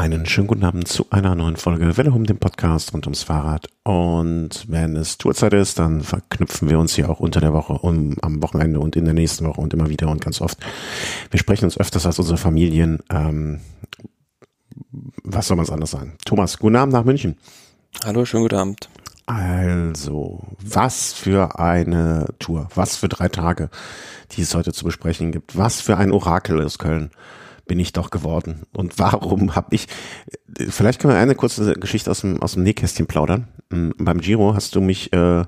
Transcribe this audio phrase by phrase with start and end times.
[0.00, 3.66] Einen schönen guten Abend zu einer neuen Folge Welle um den Podcast rund ums Fahrrad.
[3.82, 8.16] Und wenn es Tourzeit ist, dann verknüpfen wir uns hier auch unter der Woche, um,
[8.22, 10.58] am Wochenende und in der nächsten Woche und immer wieder und ganz oft.
[11.30, 13.00] Wir sprechen uns öfters als unsere Familien.
[13.10, 13.60] Ähm,
[15.22, 16.14] was soll man es anders sagen?
[16.24, 17.36] Thomas, guten Abend nach München.
[18.02, 18.88] Hallo, schönen guten Abend.
[19.26, 23.68] Also, was für eine Tour, was für drei Tage,
[24.32, 27.10] die es heute zu besprechen gibt, was für ein Orakel ist Köln
[27.70, 28.62] bin ich doch geworden.
[28.72, 29.86] Und warum habe ich,
[30.68, 33.46] vielleicht können wir eine kurze Geschichte aus dem, aus dem Nähkästchen plaudern.
[33.72, 35.44] Hm, beim Giro hast du mich, äh,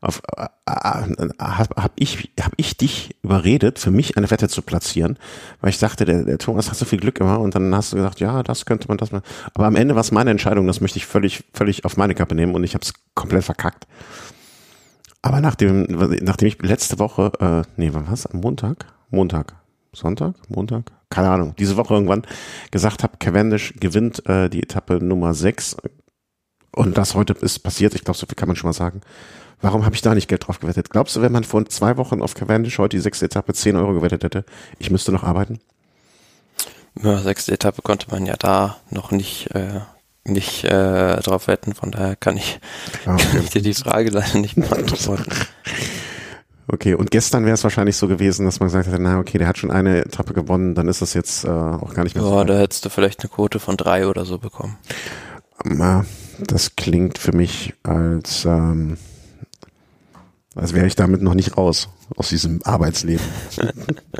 [0.00, 4.62] auf, äh, äh, hab, hab ich, hab ich dich überredet, für mich eine Wette zu
[4.62, 5.18] platzieren,
[5.60, 7.96] weil ich sagte, der, der Thomas hat so viel Glück immer und dann hast du
[7.96, 9.20] gesagt, ja, das könnte man, das mal.
[9.52, 12.34] Aber am Ende war es meine Entscheidung, das möchte ich völlig, völlig auf meine Kappe
[12.34, 13.86] nehmen und ich habe es komplett verkackt.
[15.20, 15.82] Aber nachdem,
[16.22, 18.24] nachdem ich letzte Woche, äh, nee, wann war's?
[18.24, 18.86] Am Montag?
[19.10, 19.54] Montag.
[19.92, 20.36] Sonntag?
[20.48, 20.90] Montag?
[21.12, 22.22] Keine Ahnung, diese Woche irgendwann
[22.70, 25.76] gesagt habe, Cavendish gewinnt äh, die Etappe Nummer 6
[26.74, 29.02] und das heute ist passiert, ich glaube, so viel kann man schon mal sagen.
[29.60, 30.90] Warum habe ich da nicht Geld drauf gewettet?
[30.90, 33.92] Glaubst du, wenn man vor zwei Wochen auf Cavendish heute die sechste Etappe 10 Euro
[33.92, 34.44] gewettet hätte,
[34.78, 35.60] ich müsste noch arbeiten?
[37.00, 39.80] Ja, sechste Etappe konnte man ja da noch nicht, äh,
[40.24, 42.58] nicht äh, drauf wetten, von daher kann ich,
[43.06, 43.24] okay.
[43.30, 45.30] kann ich dir die Frage leider nicht beantworten.
[46.68, 49.48] Okay, und gestern wäre es wahrscheinlich so gewesen, dass man gesagt hätte, na okay, der
[49.48, 52.30] hat schon eine Etappe gewonnen, dann ist das jetzt äh, auch gar nicht mehr ja,
[52.30, 52.38] so.
[52.38, 54.78] Ja, da hättest du vielleicht eine Quote von drei oder so bekommen.
[55.64, 56.04] Na,
[56.38, 58.96] das klingt für mich als, ähm,
[60.54, 63.24] als wäre ich damit noch nicht raus aus diesem Arbeitsleben.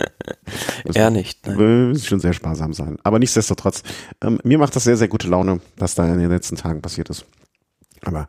[0.95, 1.47] Eher nicht.
[1.47, 1.91] Ne?
[1.93, 2.98] Muss schon sehr sparsam sein.
[3.03, 3.83] Aber nichtsdestotrotz,
[4.23, 7.11] ähm, mir macht das sehr, sehr gute Laune, was da in den letzten Tagen passiert
[7.11, 7.25] ist.
[8.05, 8.27] Aber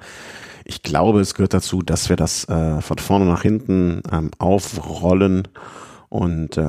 [0.65, 5.47] ich glaube, es gehört dazu, dass wir das äh, von vorne nach hinten ähm, aufrollen
[6.09, 6.61] und äh,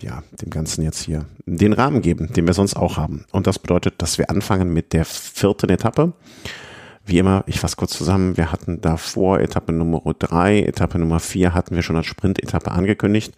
[0.00, 3.24] ja, dem Ganzen jetzt hier den Rahmen geben, den wir sonst auch haben.
[3.32, 6.12] Und das bedeutet, dass wir anfangen mit der vierten Etappe.
[7.04, 11.54] Wie immer, ich fasse kurz zusammen, wir hatten davor Etappe Nummer drei, Etappe Nummer vier
[11.54, 13.34] hatten wir schon als Sprint-Etappe angekündigt.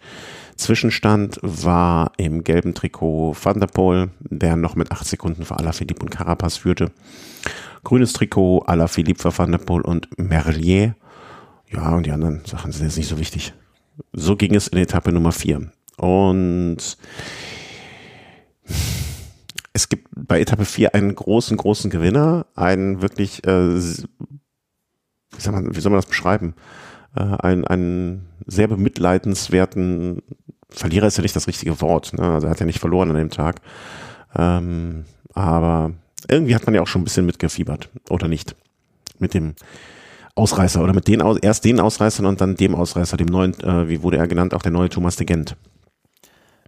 [0.55, 6.01] Zwischenstand war im gelben Trikot Van der Poel, der noch mit acht Sekunden vor Alaphilippe
[6.01, 6.91] und Carapaz führte.
[7.83, 9.29] Grünes Trikot à la Philippe
[9.59, 10.95] Poel und Merlier.
[11.71, 13.53] Ja, und die anderen Sachen sind jetzt nicht so wichtig.
[14.13, 15.71] So ging es in Etappe Nummer 4.
[15.97, 16.97] Und
[19.73, 24.05] es gibt bei Etappe 4 einen großen, großen Gewinner, einen wirklich, äh, wie,
[25.37, 26.55] soll man, wie soll man das beschreiben?
[27.15, 30.23] Äh, einen, einen sehr bemitleidenswerten
[30.69, 32.13] Verlierer ist ja nicht das richtige Wort.
[32.13, 32.23] Ne?
[32.23, 33.61] Also er hat ja nicht verloren an dem Tag.
[34.35, 35.93] Ähm, aber
[36.27, 38.55] irgendwie hat man ja auch schon ein bisschen mitgefiebert, oder nicht?
[39.19, 39.55] Mit dem
[40.35, 43.89] Ausreißer oder mit den Aus erst den Ausreißern und dann dem Ausreißer, dem neuen, äh,
[43.89, 45.55] wie wurde er genannt, auch der neue Thomas de Gent.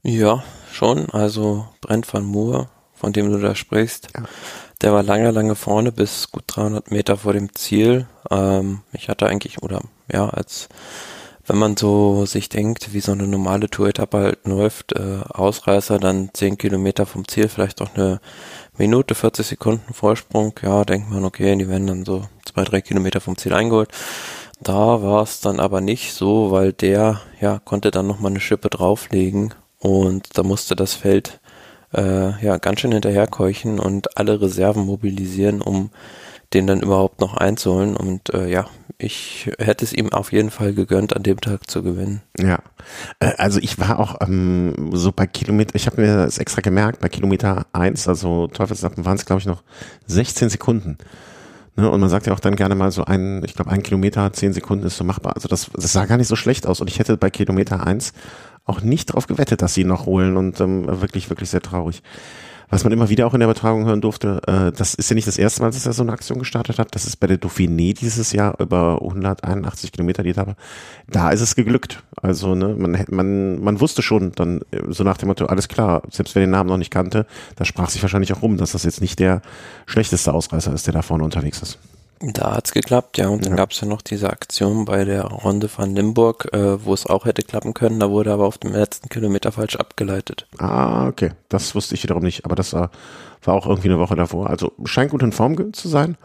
[0.04, 1.10] Ja, schon.
[1.12, 4.24] Also Brent van Moor, von dem du da sprichst, ja.
[4.82, 8.08] der war lange, lange vorne bis gut 300 Meter vor dem Ziel.
[8.30, 10.70] Ähm, ich hatte eigentlich, oder ja, als
[11.48, 16.30] wenn man so sich denkt, wie so eine normale Tour-Etappe halt läuft, äh, Ausreißer, dann
[16.34, 18.22] 10 Kilometer vom Ziel, vielleicht auch eine
[18.78, 23.20] Minute, 40 Sekunden Vorsprung, ja, denkt man, okay, die werden dann so zwei, drei Kilometer
[23.20, 23.90] vom Ziel eingeholt.
[24.62, 28.70] Da war es dann aber nicht so, weil der, ja, konnte dann nochmal eine Schippe
[28.70, 31.40] drauflegen und da musste das Feld,
[31.94, 35.90] äh, ja, ganz schön hinterherkeuchen und alle Reserven mobilisieren, um
[36.54, 38.68] den dann überhaupt noch einzuholen und äh, ja,
[39.02, 42.22] ich hätte es ihm auf jeden Fall gegönnt, an dem Tag zu gewinnen.
[42.40, 42.60] Ja,
[43.20, 47.00] äh, also ich war auch ähm, so bei Kilometer, ich habe mir das extra gemerkt,
[47.00, 49.64] bei Kilometer eins, also Teufelsappen waren es glaube ich noch
[50.08, 50.98] 16 Sekunden.
[51.78, 54.34] Ne, und man sagt ja auch dann gerne mal so ein, ich glaube ein Kilometer,
[54.34, 55.36] zehn Sekunden ist so machbar.
[55.36, 56.82] Also das, das sah gar nicht so schlecht aus.
[56.82, 58.12] Und ich hätte bei Kilometer eins
[58.66, 62.04] auch nicht drauf gewettet, dass sie ihn noch holen und ähm, wirklich, wirklich sehr traurig
[62.72, 65.28] was man immer wieder auch in der Übertragung hören durfte, äh, das ist ja nicht
[65.28, 66.96] das erste Mal, dass er so eine Aktion gestartet hat.
[66.96, 70.56] Das ist bei der Dauphiné dieses Jahr über 181 Kilometer die Etappe.
[71.10, 72.02] Da ist es geglückt.
[72.22, 76.02] Also ne, man, man, man wusste schon dann äh, so nach dem Motto, alles klar,
[76.10, 77.26] selbst wer den Namen noch nicht kannte,
[77.58, 79.42] da sprach sich wahrscheinlich auch rum, dass das jetzt nicht der
[79.86, 81.78] schlechteste Ausreißer ist, der da vorne unterwegs ist.
[82.22, 83.30] Da hat's geklappt, ja.
[83.30, 83.58] Und dann ja.
[83.58, 87.42] gab's ja noch diese Aktion bei der Runde von Limburg, äh, wo es auch hätte
[87.42, 88.00] klappen können.
[88.00, 90.48] Da wurde aber auf dem letzten Kilometer falsch abgeleitet.
[90.60, 91.32] Ah, okay.
[91.50, 92.46] Das wusste ich wiederum nicht.
[92.46, 92.92] Aber das war,
[93.44, 94.50] war auch irgendwie eine Woche davor.
[94.50, 96.16] Also scheint gut in Form zu sein.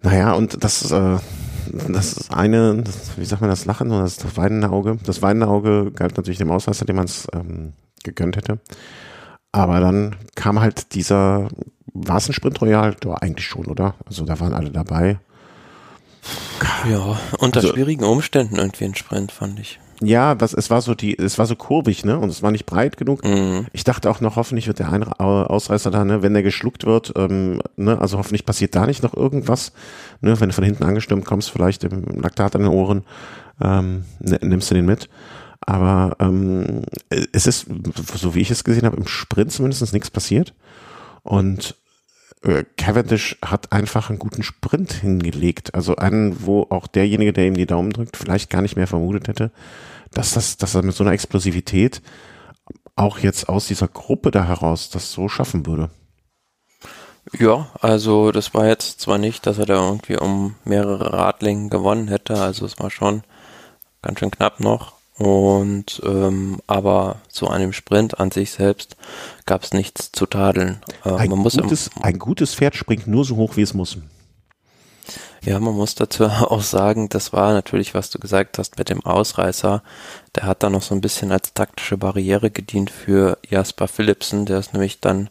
[0.00, 1.18] Naja, und das, äh,
[1.88, 4.98] das ist eine, das, wie sagt man das, Lachen oder das, das weinende Auge?
[5.04, 8.60] Das weinende Auge galt natürlich dem Ausreißer, dem man es ähm, gegönnt hätte.
[9.52, 11.48] Aber dann kam halt dieser
[11.94, 12.96] war es ein Sprint Royal?
[13.02, 13.94] Ja, eigentlich schon, oder?
[14.06, 15.18] Also da waren alle dabei.
[16.88, 19.78] Ja, unter also, schwierigen Umständen irgendwie ein Sprint, fand ich.
[20.00, 22.18] Ja, was, es war so die, es war so kurvig, ne?
[22.18, 23.24] Und es war nicht breit genug.
[23.24, 23.66] Mhm.
[23.72, 27.12] Ich dachte auch noch, hoffentlich wird der ein Ausreißer da, ne, wenn der geschluckt wird,
[27.16, 29.72] ähm, ne, also hoffentlich passiert da nicht noch irgendwas,
[30.20, 33.04] ne, wenn du von hinten angestürmt kommst, vielleicht im Laktat an den Ohren,
[33.62, 35.08] ähm, ne, nimmst du den mit.
[35.60, 36.82] Aber ähm,
[37.32, 37.66] es ist,
[38.14, 40.54] so wie ich es gesehen habe, im Sprint zumindest nichts passiert.
[41.22, 41.76] Und
[42.44, 45.74] äh, Cavendish hat einfach einen guten Sprint hingelegt.
[45.74, 49.28] Also einen, wo auch derjenige, der ihm die Daumen drückt, vielleicht gar nicht mehr vermutet
[49.28, 49.50] hätte,
[50.12, 52.02] dass das, dass er mit so einer Explosivität
[52.96, 55.90] auch jetzt aus dieser Gruppe da heraus das so schaffen würde.
[57.32, 62.08] Ja, also das war jetzt zwar nicht, dass er da irgendwie um mehrere Radlingen gewonnen
[62.08, 63.22] hätte, also es war schon
[64.02, 68.96] ganz schön knapp noch, und ähm, aber zu einem Sprint an sich selbst
[69.46, 70.82] gab es nichts zu tadeln.
[71.04, 73.98] Äh, ein, gutes, ein gutes Pferd springt nur so hoch, wie es muss.
[75.44, 79.04] Ja, man muss dazu auch sagen, das war natürlich, was du gesagt hast mit dem
[79.04, 79.82] Ausreißer.
[80.34, 84.46] Der hat da noch so ein bisschen als taktische Barriere gedient für Jasper Philipsen.
[84.46, 85.28] Der ist nämlich dann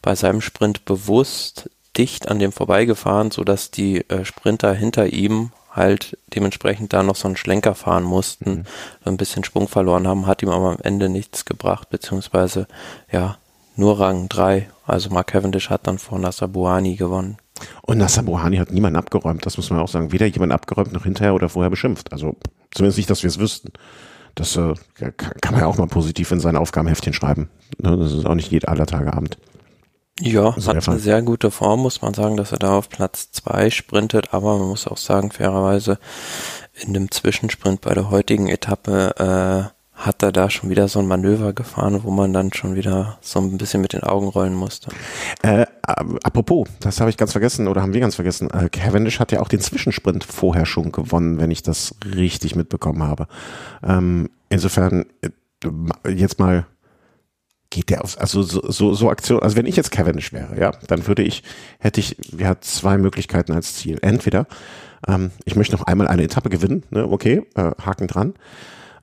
[0.00, 1.68] bei seinem Sprint bewusst
[1.98, 7.16] dicht an dem vorbeigefahren, so dass die äh, Sprinter hinter ihm halt dementsprechend da noch
[7.16, 8.64] so einen Schlenker fahren mussten, mhm.
[9.04, 12.66] ein bisschen Sprung verloren haben, hat ihm aber am Ende nichts gebracht, beziehungsweise
[13.12, 13.36] ja,
[13.76, 14.68] nur Rang 3.
[14.86, 17.36] Also Mark Cavendish hat dann vor Nasser Buhani gewonnen.
[17.82, 20.12] Und Nasser Buhani hat niemanden abgeräumt, das muss man auch sagen.
[20.12, 22.12] Weder jemand abgeräumt noch hinterher oder vorher beschimpft.
[22.12, 22.36] Also
[22.70, 23.72] zumindest nicht, dass wir es wüssten.
[24.34, 24.74] Das äh,
[25.16, 27.48] kann man ja auch mal positiv in sein Aufgabenheftchen schreiben.
[27.78, 29.38] Ne, das ist auch nicht jeder aller Tage Abend.
[30.20, 33.68] Ja, hat eine sehr gute Form, muss man sagen, dass er da auf Platz zwei
[33.68, 35.98] sprintet, aber man muss auch sagen, fairerweise,
[36.74, 41.06] in dem Zwischensprint bei der heutigen Etappe äh, hat er da schon wieder so ein
[41.06, 44.90] Manöver gefahren, wo man dann schon wieder so ein bisschen mit den Augen rollen musste.
[45.42, 48.50] Äh, apropos, das habe ich ganz vergessen oder haben wir ganz vergessen.
[48.50, 53.02] Äh, Cavendish hat ja auch den Zwischensprint vorher schon gewonnen, wenn ich das richtig mitbekommen
[53.02, 53.26] habe.
[53.82, 55.30] Ähm, insofern äh,
[56.10, 56.66] jetzt mal
[57.76, 60.72] geht der auf, also so, so, so Aktion, also wenn ich jetzt Cavendish wäre, ja,
[60.88, 61.42] dann würde ich,
[61.78, 63.98] hätte ich, hat zwei Möglichkeiten als Ziel.
[64.02, 64.46] Entweder,
[65.06, 68.34] ähm, ich möchte noch einmal eine Etappe gewinnen, ne, okay, äh, Haken dran,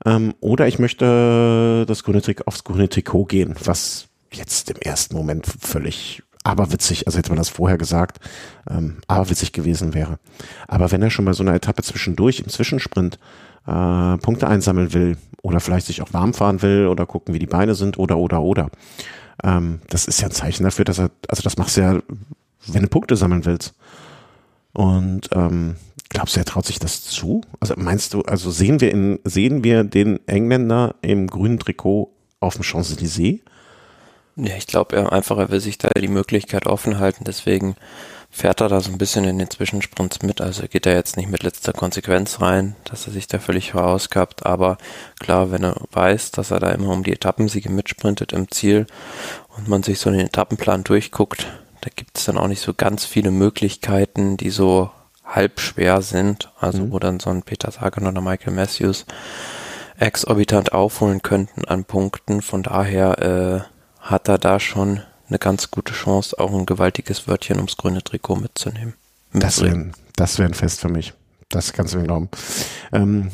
[0.04, 5.16] ähm, oder ich möchte das grüne Trikot, aufs grüne Trikot gehen, was jetzt im ersten
[5.16, 8.20] Moment völlig aberwitzig, also hätte man das vorher gesagt,
[8.70, 10.18] ähm, aberwitzig gewesen wäre.
[10.68, 13.18] Aber wenn er schon bei so einer Etappe zwischendurch im Zwischensprint
[13.66, 17.46] äh, Punkte einsammeln will oder vielleicht sich auch warm fahren will oder gucken, wie die
[17.46, 18.70] Beine sind oder oder oder.
[19.42, 22.00] Ähm, das ist ja ein Zeichen dafür, dass er, also das machst du ja,
[22.66, 23.74] wenn du Punkte sammeln willst.
[24.72, 25.76] Und ähm,
[26.08, 27.42] glaubst du, er traut sich das zu?
[27.60, 32.54] Also meinst du, also sehen wir in, sehen wir den Engländer im grünen Trikot auf
[32.54, 33.40] dem Champs-Élysées?
[34.36, 37.76] Ja, ich glaube er einfach, er will sich da die Möglichkeit offen halten, deswegen
[38.34, 40.40] fährt er da so ein bisschen in den Zwischensprints mit.
[40.40, 44.44] Also geht er jetzt nicht mit letzter Konsequenz rein, dass er sich da völlig verausgabt.
[44.44, 44.76] Aber
[45.20, 48.88] klar, wenn er weiß, dass er da immer um die Etappensiege mitsprintet im Ziel
[49.56, 51.46] und man sich so den Etappenplan durchguckt,
[51.82, 54.90] da gibt es dann auch nicht so ganz viele Möglichkeiten, die so
[55.24, 56.50] halb schwer sind.
[56.58, 56.92] Also mhm.
[56.92, 59.06] wo dann so ein Peter Sagan oder Michael Matthews
[59.96, 62.42] exorbitant aufholen könnten an Punkten.
[62.42, 67.56] Von daher äh, hat er da schon eine ganz gute Chance, auch ein gewaltiges Wörtchen
[67.56, 68.94] ums grüne Trikot mitzunehmen.
[69.32, 71.12] Das wäre das wär ein Fest für mich.
[71.48, 72.28] Das kannst du mir glauben.
[72.92, 73.30] Ähm,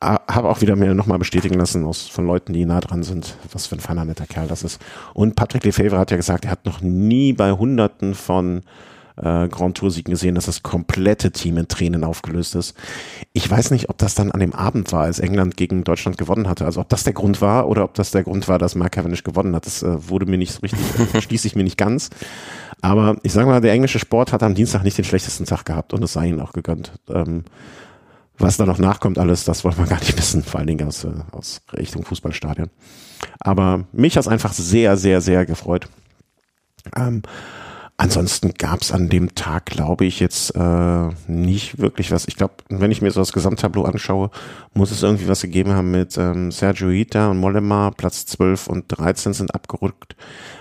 [0.00, 3.66] habe auch wieder mir nochmal bestätigen lassen aus, von Leuten, die nah dran sind, was
[3.66, 4.80] für ein feiner, netter Kerl das ist.
[5.14, 8.62] Und Patrick Lefebvre hat ja gesagt, er hat noch nie bei Hunderten von
[9.16, 12.74] äh, Grand Tour-Siegen gesehen, dass das komplette Team in Tränen aufgelöst ist.
[13.32, 16.48] Ich weiß nicht, ob das dann an dem Abend war, als England gegen Deutschland gewonnen
[16.48, 16.64] hatte.
[16.64, 19.24] Also ob das der Grund war oder ob das der Grund war, dass Mark Cavendish
[19.24, 19.66] gewonnen hat.
[19.66, 20.80] Das äh, wurde mir nicht so richtig,
[21.22, 22.10] schließe ich mir nicht ganz.
[22.80, 25.92] Aber ich sage mal, der englische Sport hat am Dienstag nicht den schlechtesten Tag gehabt
[25.92, 26.92] und es sei ihnen auch gegönnt.
[27.08, 27.44] Ähm,
[28.38, 31.04] was da noch nachkommt alles, das wollen wir gar nicht wissen, vor allen Dingen aus,
[31.04, 32.70] äh, aus Richtung Fußballstadion.
[33.38, 35.88] Aber mich hat es einfach sehr, sehr, sehr gefreut.
[36.96, 37.22] Ähm,
[38.02, 42.26] Ansonsten gab es an dem Tag, glaube ich, jetzt äh, nicht wirklich was.
[42.26, 44.30] Ich glaube, wenn ich mir so das Gesamttableau anschaue,
[44.74, 48.86] muss es irgendwie was gegeben haben mit ähm, Sergio Hita und Mollema, Platz 12 und
[48.88, 50.16] 13 sind abgerückt.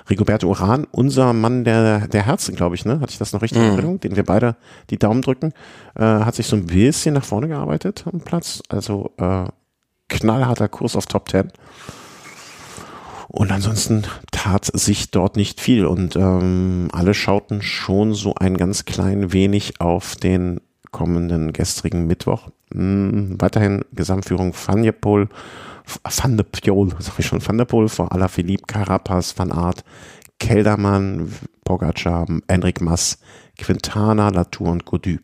[0.08, 3.00] Rigoberto Uran, unser Mann der, der Herzen, glaube ich, ne?
[3.00, 3.74] Hatte ich das noch richtig in mhm.
[3.74, 4.00] Erinnerung?
[4.00, 4.56] Den wir beide
[4.92, 5.52] die Daumen drücken,
[5.96, 8.62] äh, hat sich so ein bisschen nach vorne gearbeitet am Platz.
[8.70, 9.46] Also äh,
[10.10, 11.52] knallharter Kurs auf Top 10.
[13.32, 18.84] Und ansonsten tat sich dort nicht viel und ähm, alle schauten schon so ein ganz
[18.84, 20.60] klein wenig auf den
[20.92, 22.50] kommenden gestrigen Mittwoch.
[22.74, 25.30] Hm, weiterhin Gesamtführung Van der Poel,
[26.04, 29.86] Van der Poel, sag ich schon, Van der Poel vor aller Philippe Carapaz, Van Art,
[30.40, 31.32] Keldermann,
[31.64, 33.18] Pogacar, Enric Mas,
[33.58, 35.20] Quintana, Latour und Godu.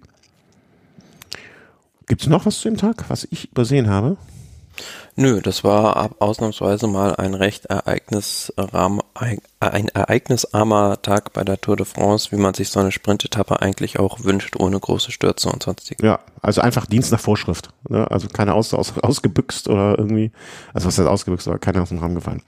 [2.05, 4.15] Gibt es noch was zu dem Tag, was ich übersehen habe?
[5.19, 12.31] Nö, das war ausnahmsweise mal ein recht ein ereignisarmer Tag bei der Tour de France,
[12.31, 16.05] wie man sich so eine Sprintetappe eigentlich auch wünscht, ohne große Stürze und sonstiges.
[16.05, 17.69] Ja, also einfach Dienst nach Vorschrift.
[17.89, 18.05] Ne?
[18.11, 20.31] Also keine aus, aus, ausgebüxt oder irgendwie,
[20.75, 22.43] also was heißt ausgebüxt, aber keiner aus dem Rahmen gefallen.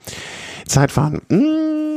[0.64, 1.22] Zeitfahren.
[1.28, 1.89] Mmh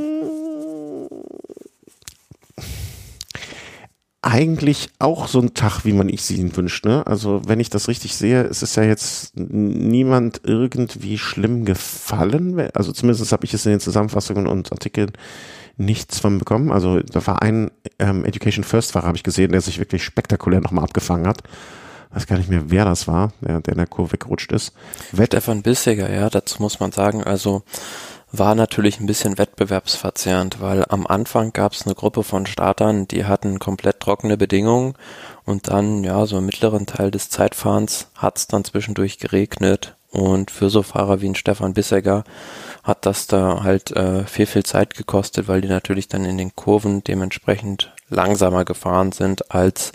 [4.23, 6.85] eigentlich auch so ein Tag, wie man ich sie ihn wünscht.
[6.85, 7.05] Ne?
[7.05, 12.69] Also wenn ich das richtig sehe, ist es ja jetzt niemand irgendwie schlimm gefallen.
[12.73, 15.11] Also zumindest habe ich es in den Zusammenfassungen und Artikeln
[15.75, 16.71] nichts von bekommen.
[16.71, 20.61] Also da war ein ähm, Education First Fahrer, habe ich gesehen, der sich wirklich spektakulär
[20.61, 21.43] nochmal abgefangen hat.
[22.13, 24.73] Weiß gar nicht mehr, wer das war, der, der in der Kurve gerutscht ist.
[25.13, 27.63] Stefan Bissiger, ja, dazu muss man sagen, also
[28.31, 33.25] war natürlich ein bisschen wettbewerbsverzerrend, weil am Anfang gab es eine Gruppe von Startern, die
[33.25, 34.95] hatten komplett trockene Bedingungen
[35.45, 40.51] und dann, ja, so im mittleren Teil des Zeitfahrens hat es dann zwischendurch geregnet und
[40.51, 42.23] für so Fahrer wie ein Stefan Bissegger
[42.83, 46.55] hat das da halt äh, viel, viel Zeit gekostet, weil die natürlich dann in den
[46.55, 49.91] Kurven dementsprechend langsamer gefahren sind als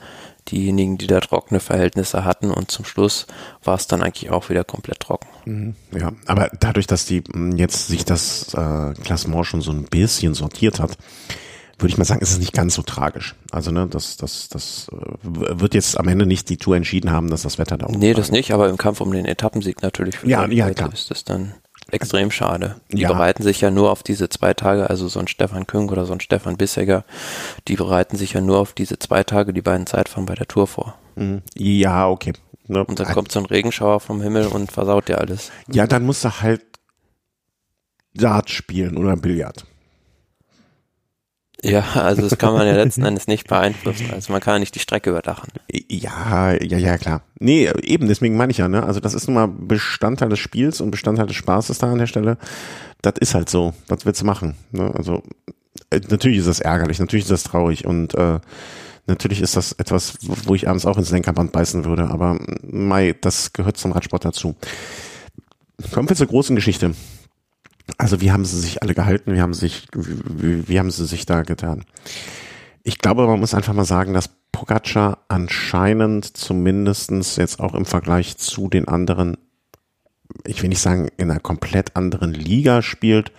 [0.50, 3.26] diejenigen, die da trockene Verhältnisse hatten und zum Schluss
[3.62, 5.28] war es dann eigentlich auch wieder komplett trocken.
[5.45, 5.75] Mhm.
[5.93, 10.35] Ja, aber dadurch, dass die hm, jetzt sich das äh, Klassement schon so ein bisschen
[10.35, 10.97] sortiert hat,
[11.78, 13.37] würde ich mal sagen, ist es nicht ganz so tragisch.
[13.52, 17.31] Also ne, das, das, das äh, wird jetzt am Ende nicht die Tour entschieden haben,
[17.31, 20.28] dass das Wetter da Nee, das nicht, aber im Kampf um den Etappensieg natürlich für
[20.28, 20.93] ja, ja, klar.
[20.93, 21.55] ist es dann
[21.90, 22.76] extrem schade.
[22.90, 23.09] Die ja.
[23.09, 26.12] bereiten sich ja nur auf diese zwei Tage, also so ein Stefan Küng oder so
[26.12, 27.04] ein Stefan Bissegger,
[27.66, 30.66] die bereiten sich ja nur auf diese zwei Tage, die beiden Zeitfahren bei der Tour
[30.66, 30.99] vor.
[31.16, 31.42] Mhm.
[31.54, 32.33] Ja, okay.
[32.66, 32.85] Ne?
[32.85, 35.50] Und dann kommt so ein Regenschauer vom Himmel und versaut dir alles.
[35.68, 36.62] Ja, dann musst du halt
[38.14, 39.64] Dart spielen oder Billard.
[41.62, 44.11] Ja, also das kann man ja letzten Endes nicht beeinflussen.
[44.12, 45.49] Also man kann ja nicht die Strecke überdachen.
[45.88, 47.23] Ja, ja, ja, klar.
[47.41, 48.85] Nee, eben, deswegen meine ich ja, ne?
[48.85, 52.07] Also das ist nun mal Bestandteil des Spiels und Bestandteil des Spaßes da an der
[52.07, 52.38] Stelle.
[53.03, 53.75] Das ist halt so.
[53.88, 54.55] Was willst du machen?
[54.71, 54.93] Ne?
[54.95, 55.23] Also
[55.91, 58.38] äh, natürlich ist das ärgerlich, natürlich ist das traurig und äh,
[59.07, 63.53] natürlich ist das etwas, wo ich abends auch ins Lenkerband beißen würde, aber Mai, das
[63.53, 64.55] gehört zum Radsport dazu.
[65.93, 66.95] Kommen wir zur großen Geschichte.
[67.97, 69.35] Also wie haben sie sich alle gehalten?
[69.35, 71.85] Wie haben sich, wie, wie haben sie sich da getan?
[72.83, 78.37] Ich glaube, man muss einfach mal sagen, dass Pogacar anscheinend zumindestens jetzt auch im Vergleich
[78.38, 79.37] zu den anderen,
[80.45, 83.33] ich will nicht sagen, in einer komplett anderen Liga spielt,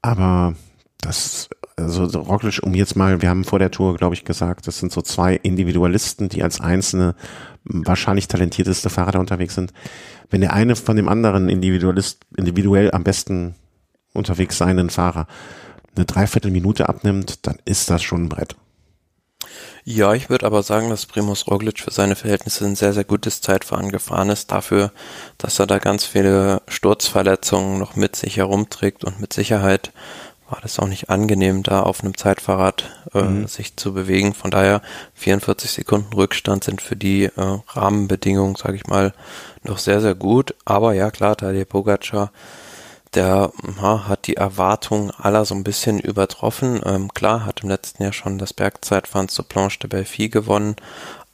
[0.00, 0.54] aber
[1.00, 4.78] das, also Roglic, um jetzt mal, wir haben vor der Tour, glaube ich, gesagt, das
[4.78, 7.14] sind so zwei Individualisten, die als einzelne
[7.64, 9.72] wahrscheinlich talentierteste Fahrer unterwegs sind.
[10.30, 13.54] Wenn der eine von dem anderen Individualist, individuell am besten
[14.12, 15.26] unterwegs seienden Fahrer
[15.94, 18.56] eine Dreiviertelminute abnimmt, dann ist das schon ein Brett.
[19.84, 23.40] Ja, ich würde aber sagen, dass Primus Roglic für seine Verhältnisse ein sehr, sehr gutes
[23.40, 24.92] Zeitfahren gefahren ist, dafür,
[25.38, 29.92] dass er da ganz viele Sturzverletzungen noch mit sich herumträgt und mit Sicherheit
[30.52, 33.46] war das auch nicht angenehm, da auf einem Zeitfahrrad äh, mhm.
[33.48, 34.34] sich zu bewegen.
[34.34, 34.82] Von daher
[35.14, 37.30] 44 Sekunden Rückstand sind für die äh,
[37.68, 39.14] Rahmenbedingungen, sage ich mal,
[39.62, 40.54] noch sehr, sehr gut.
[40.66, 42.30] Aber ja, klar, Tadej Pogacar
[43.14, 46.80] der ha, hat die Erwartungen aller so ein bisschen übertroffen.
[46.84, 50.76] Ähm, klar, hat im letzten Jahr schon das Bergzeitfahren zur Planche de Belfi gewonnen,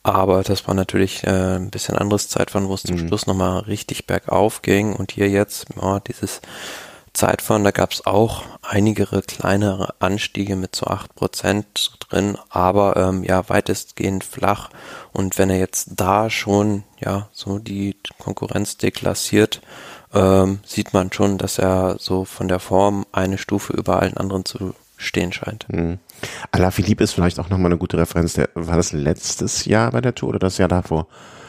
[0.02, 3.08] aber das war natürlich äh, ein bisschen anderes Zeitfahren, wo es zum mhm.
[3.08, 6.40] Schluss nochmal richtig bergauf ging und hier jetzt, ja, dieses
[7.12, 13.24] Zeitfahren, da gab es auch einige kleinere Anstiege mit so acht Prozent drin, aber ähm,
[13.24, 14.70] ja, weitestgehend flach.
[15.12, 19.60] Und wenn er jetzt da schon ja so die Konkurrenz deklassiert,
[20.14, 24.44] ähm, sieht man schon, dass er so von der Form eine Stufe über allen anderen
[24.44, 25.66] zu stehen scheint.
[25.68, 25.98] Mhm.
[26.50, 28.34] Alaphilippe ist vielleicht auch nochmal eine gute Referenz.
[28.34, 31.06] Der, war das letztes Jahr bei der Tour oder das Jahr davor?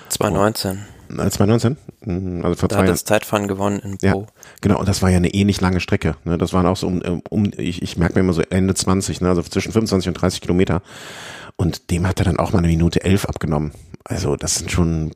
[0.09, 0.85] 2019.
[0.87, 0.98] Oh.
[1.09, 1.77] 2019?
[2.05, 4.05] Mhm, also vor da zwei hat das Zeitfahren gewonnen in Po.
[4.05, 4.15] Ja,
[4.61, 6.15] genau, und das war ja eine ähnlich lange Strecke.
[6.23, 6.37] Ne?
[6.37, 9.29] Das waren auch so um, um ich, ich merke mir immer so Ende 20, ne?
[9.29, 10.81] also zwischen 25 und 30 Kilometer.
[11.55, 13.73] Und dem hat er dann auch mal eine Minute elf abgenommen.
[14.05, 15.11] Also das sind schon.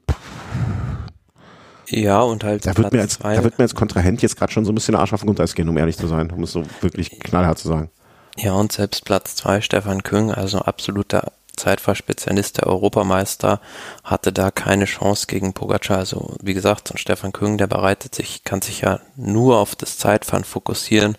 [1.88, 2.66] Ja, und halt.
[2.66, 4.94] Da wird, mir als, da wird mir als Kontrahent jetzt gerade schon so ein bisschen
[4.94, 7.60] der Arsch auf den Grundeis gehen, um ehrlich zu sein, um es so wirklich knallhart
[7.60, 7.90] zu sagen.
[8.36, 13.62] Ja, und selbst Platz zwei Stefan Küng, also absoluter Zeitfahrspezialist, der Europameister,
[14.04, 16.00] hatte da keine Chance gegen Pogacar.
[16.00, 19.76] Also wie gesagt, so ein Stefan Küng, der bereitet sich, kann sich ja nur auf
[19.76, 21.18] das Zeitfahren fokussieren.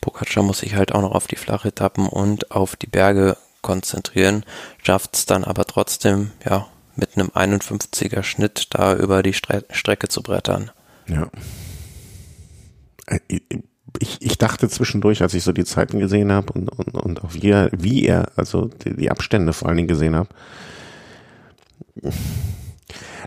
[0.00, 4.44] Pogacar muss sich halt auch noch auf die Flachetappen und auf die Berge konzentrieren,
[4.82, 10.08] schafft es dann aber trotzdem, ja, mit einem 51er Schnitt da über die Stre Strecke
[10.08, 10.70] zu brettern.
[11.08, 11.28] Ja.
[14.00, 17.34] Ich, ich dachte zwischendurch, als ich so die Zeiten gesehen habe und, und, und auch
[17.34, 20.28] wie er, wie er, also die, die Abstände vor allen Dingen gesehen habe,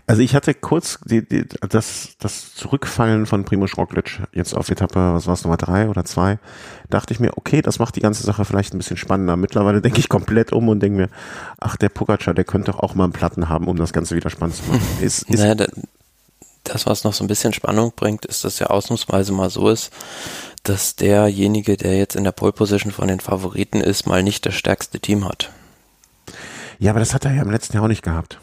[0.06, 5.14] Also ich hatte kurz die, die, das, das Zurückfallen von Primo Roglic jetzt auf Etappe,
[5.14, 6.38] was war es, Nummer drei oder zwei,
[6.88, 9.36] dachte ich mir, okay, das macht die ganze Sache vielleicht ein bisschen spannender.
[9.36, 11.08] Mittlerweile denke ich komplett um und denke mir,
[11.60, 14.30] ach, der Pogacar, der könnte doch auch mal einen Platten haben, um das Ganze wieder
[14.30, 14.82] spannend zu machen.
[15.00, 15.66] Ist, ist naja,
[16.64, 19.90] das, was noch so ein bisschen Spannung bringt, ist, dass ja ausnahmsweise mal so ist,
[20.62, 24.54] dass derjenige, der jetzt in der Pole Position von den Favoriten ist, mal nicht das
[24.54, 25.50] stärkste Team hat.
[26.78, 28.38] Ja, aber das hat er ja im letzten Jahr auch nicht gehabt.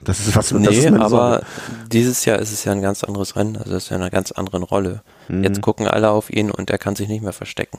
[0.00, 0.52] Das ist was.
[0.52, 1.42] Nee, das ist aber
[1.90, 4.30] dieses Jahr ist es ja ein ganz anderes Rennen, also es ist ja eine ganz
[4.32, 5.02] andere Rolle.
[5.28, 5.42] Mhm.
[5.42, 7.78] Jetzt gucken alle auf ihn und er kann sich nicht mehr verstecken.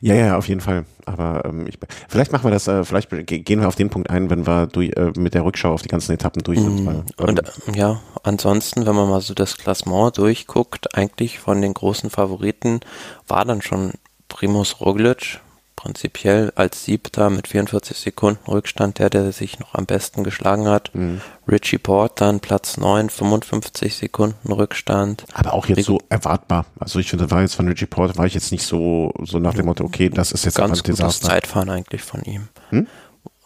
[0.00, 0.86] Ja, ja, auf jeden Fall.
[1.04, 1.78] Aber ähm, ich,
[2.08, 4.96] vielleicht machen wir das, äh, vielleicht gehen wir auf den Punkt ein, wenn wir durch,
[4.96, 6.84] äh, mit der Rückschau auf die ganzen Etappen durch sind.
[6.84, 7.04] Mhm.
[7.18, 12.08] Und ähm, ja, ansonsten, wenn man mal so das Klassement durchguckt, eigentlich von den großen
[12.08, 12.80] Favoriten
[13.28, 13.92] war dann schon
[14.28, 15.40] Primus Roglic,
[15.80, 20.90] prinzipiell als Siebter mit 44 Sekunden Rückstand der, der sich noch am besten geschlagen hat.
[20.94, 21.22] Mhm.
[21.48, 25.24] Richie Port dann Platz 9, 55 Sekunden Rückstand.
[25.32, 26.66] Aber auch jetzt Rico so erwartbar.
[26.78, 29.54] Also ich finde, war jetzt von Richie Port, war ich jetzt nicht so, so nach
[29.54, 31.28] dem Motto, okay, das ist jetzt ganz gutes Desaster.
[31.28, 32.48] Zeitfahren eigentlich von ihm.
[32.68, 32.86] Hm?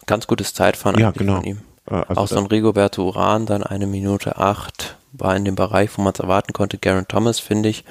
[0.06, 1.36] Ganz gutes Zeitfahren ja, genau.
[1.36, 1.58] von ihm.
[1.88, 5.90] Äh, also auch so ein Rigoberto Uran, dann eine Minute acht, war in dem Bereich,
[5.96, 6.78] wo man es erwarten konnte.
[6.78, 7.84] Garen Thomas, finde ich,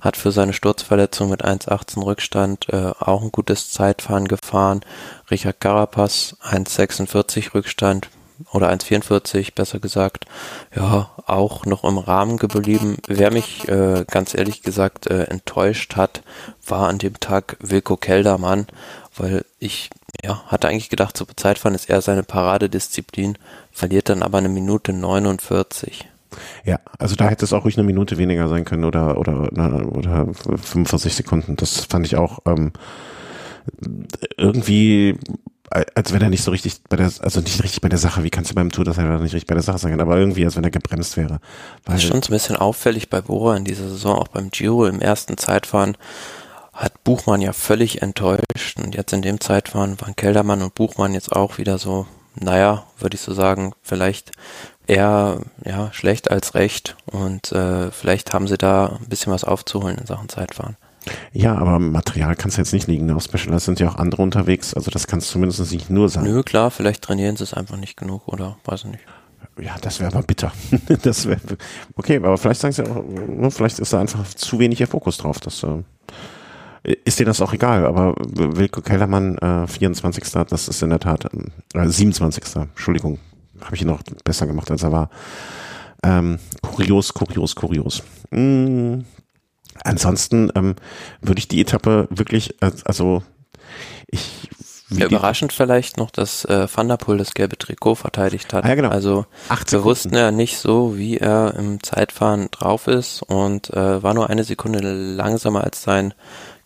[0.00, 4.80] hat für seine Sturzverletzung mit 1,18 Rückstand äh, auch ein gutes Zeitfahren gefahren.
[5.30, 8.08] Richard Carapaz 1,46 Rückstand
[8.52, 10.24] oder 1,44 besser gesagt.
[10.74, 12.96] Ja, auch noch im Rahmen geblieben.
[13.06, 16.22] Wer mich äh, ganz ehrlich gesagt äh, enttäuscht hat,
[16.66, 18.66] war an dem Tag Wilko Keldermann,
[19.16, 19.90] weil ich
[20.24, 23.38] ja, hatte eigentlich gedacht, so Zeitfahren ist eher seine Paradedisziplin,
[23.70, 26.08] verliert dann aber eine Minute 49.
[26.64, 30.28] Ja, also da hätte es auch ruhig eine Minute weniger sein können oder oder oder
[30.34, 31.56] 45 Sekunden.
[31.56, 32.72] Das fand ich auch ähm,
[34.36, 35.16] irgendwie,
[35.94, 38.24] als wenn er nicht so richtig bei der, also nicht richtig bei der Sache.
[38.24, 40.00] Wie kannst du beim Tour, dass er nicht richtig bei der Sache sein kann?
[40.00, 41.40] Aber irgendwie, als wenn er gebremst wäre.
[41.84, 44.50] Weil das ist schon so ein bisschen auffällig bei Bora in dieser Saison, auch beim
[44.50, 45.96] Giro im ersten Zeitfahren
[46.80, 51.30] hat Buchmann ja völlig enttäuscht und jetzt in dem Zeitfahren waren Keldermann und Buchmann jetzt
[51.30, 52.06] auch wieder so,
[52.36, 54.32] naja, würde ich so sagen, vielleicht
[54.90, 59.98] eher ja, schlecht als recht und äh, vielleicht haben sie da ein bisschen was aufzuholen
[59.98, 60.76] in Sachen Zeitfahren.
[61.32, 63.10] Ja, aber Material kannst du jetzt nicht liegen.
[63.10, 66.24] Auf Specialized sind ja auch andere unterwegs, also das kann es zumindest nicht nur sein.
[66.24, 69.04] Nö, klar, vielleicht trainieren sie es einfach nicht genug oder weiß ich nicht.
[69.60, 70.52] Ja, das wäre aber bitter.
[71.02, 71.40] das wäre
[71.96, 75.18] okay, aber vielleicht sagen sie auch, ne, vielleicht ist da einfach zu wenig ihr Fokus
[75.18, 75.38] drauf.
[75.38, 80.24] Das äh, ist dir das auch egal, aber Wilko Kellermann, äh, 24.
[80.48, 81.26] Das ist in der Tat,
[81.74, 82.56] äh, 27.
[82.56, 83.18] Entschuldigung,
[83.62, 85.10] habe ich ihn noch besser gemacht, als er war.
[86.02, 88.02] Ähm, kurios, kurios, kurios.
[88.30, 89.00] Mm,
[89.84, 90.76] ansonsten ähm,
[91.20, 93.22] würde ich die Etappe wirklich, also
[94.06, 94.48] ich
[94.90, 98.64] ja, überraschend vielleicht noch, dass äh, Van der Poel das gelbe Trikot verteidigt hat.
[98.64, 98.88] Ah, ja, genau.
[98.88, 99.26] Also
[99.68, 104.30] wir wussten ja nicht so, wie er im Zeitfahren drauf ist und äh, war nur
[104.30, 106.12] eine Sekunde langsamer als sein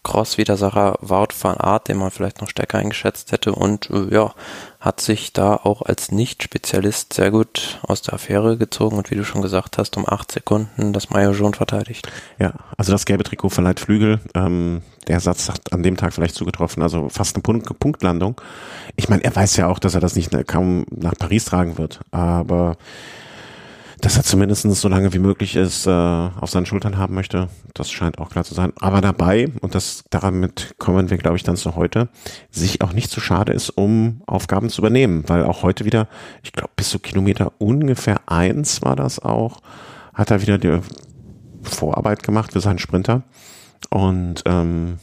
[0.05, 4.35] Cross-Widersacher Wout van Art, den man vielleicht noch stärker eingeschätzt hätte und äh, ja,
[4.85, 9.25] hat sich da auch als Nicht-Spezialist sehr gut aus der Affäre gezogen und wie du
[9.25, 12.07] schon gesagt hast, um acht Sekunden das Maillot schon verteidigt.
[12.39, 14.21] Ja, also das gelbe Trikot verleiht Flügel.
[14.35, 18.39] Ähm, der Satz hat an dem Tag vielleicht zugetroffen, also fast eine Punkt Punktlandung.
[18.97, 22.01] Ich meine, er weiß ja auch, dass er das nicht kaum nach Paris tragen wird,
[22.11, 22.77] aber
[24.05, 27.49] dass er zumindest so lange wie möglich ist, äh, auf seinen Schultern haben möchte.
[27.73, 28.75] Das scheint auch klar zu sein.
[28.79, 32.11] Aber dabei, und das damit kommen wir, glaube ich, dann zu heute,
[32.51, 35.25] sich auch nicht zu schade ist, um Aufgaben zu übernehmen.
[35.27, 36.07] Weil auch heute wieder,
[36.43, 39.61] ich glaube, bis zu Kilometer ungefähr eins war das auch,
[40.13, 40.81] hat er wieder die
[41.63, 43.23] Vorarbeit gemacht für seinen Sprinter.
[43.89, 44.99] Und ähm,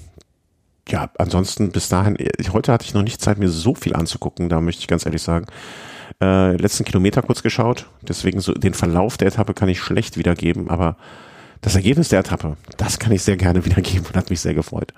[0.89, 2.17] ja, ansonsten bis dahin,
[2.53, 5.23] heute hatte ich noch nicht Zeit, mir so viel anzugucken, da möchte ich ganz ehrlich
[5.23, 5.47] sagen
[6.21, 7.88] äh, letzten Kilometer kurz geschaut.
[8.02, 10.95] Deswegen so den Verlauf der Etappe kann ich schlecht wiedergeben, aber
[11.62, 14.93] das Ergebnis der Etappe, das kann ich sehr gerne wiedergeben und hat mich sehr gefreut.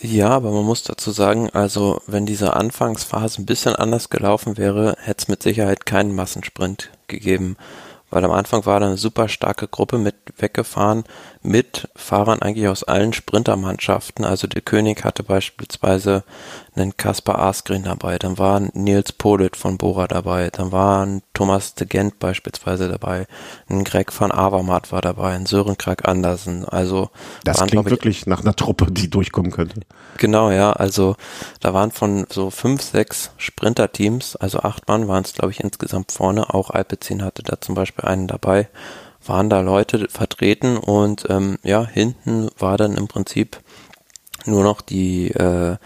[0.00, 4.96] Ja, aber man muss dazu sagen, also wenn diese Anfangsphase ein bisschen anders gelaufen wäre,
[5.00, 7.56] hätte es mit Sicherheit keinen Massensprint gegeben
[8.10, 11.04] weil am Anfang war da eine super starke Gruppe mit weggefahren,
[11.42, 14.24] mit Fahrern eigentlich aus allen Sprintermannschaften.
[14.24, 16.22] Also der König hatte beispielsweise
[16.76, 21.74] einen Kaspar Askren dabei, dann war Nils Polit von Bora dabei, dann war ein Thomas
[21.74, 23.26] de Gent beispielsweise dabei,
[23.68, 26.64] ein Greg van Avermaet war dabei, ein Sören Krag Andersen.
[26.64, 27.10] Also
[27.44, 29.80] das waren, klingt ich, wirklich nach einer Truppe, die durchkommen könnte.
[30.18, 30.72] Genau, ja.
[30.72, 31.16] Also
[31.60, 36.12] da waren von so fünf, sechs Sprinterteams, also acht Mann waren es, glaube ich, insgesamt
[36.12, 36.52] vorne.
[36.54, 38.68] Auch Alpecin hatte da zum Beispiel einen dabei.
[39.24, 43.58] Waren da Leute vertreten und ähm, ja, hinten war dann im Prinzip
[44.44, 45.76] nur noch die äh,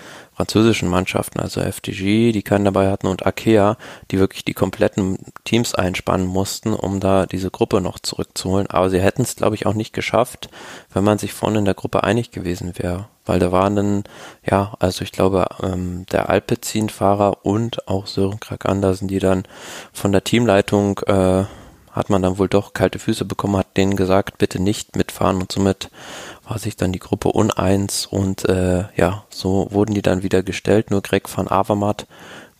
[0.40, 3.76] französischen Mannschaften, also FDG, die keinen dabei hatten und Akea,
[4.10, 8.66] die wirklich die kompletten Teams einspannen mussten, um da diese Gruppe noch zurückzuholen.
[8.70, 10.48] Aber sie hätten es, glaube ich, auch nicht geschafft,
[10.94, 13.08] wenn man sich vorne in der Gruppe einig gewesen wäre.
[13.26, 14.04] Weil da waren dann,
[14.50, 19.42] ja, also ich glaube, ähm, der Alpecin-Fahrer und auch Sören Krag Andersen, die dann
[19.92, 21.44] von der Teamleitung äh,
[22.00, 25.52] hat man dann wohl doch kalte Füße bekommen, hat denen gesagt, bitte nicht mitfahren und
[25.52, 25.90] somit
[26.48, 30.90] war sich dann die Gruppe uneins und äh, ja, so wurden die dann wieder gestellt.
[30.90, 32.06] Nur Greg van Avermaet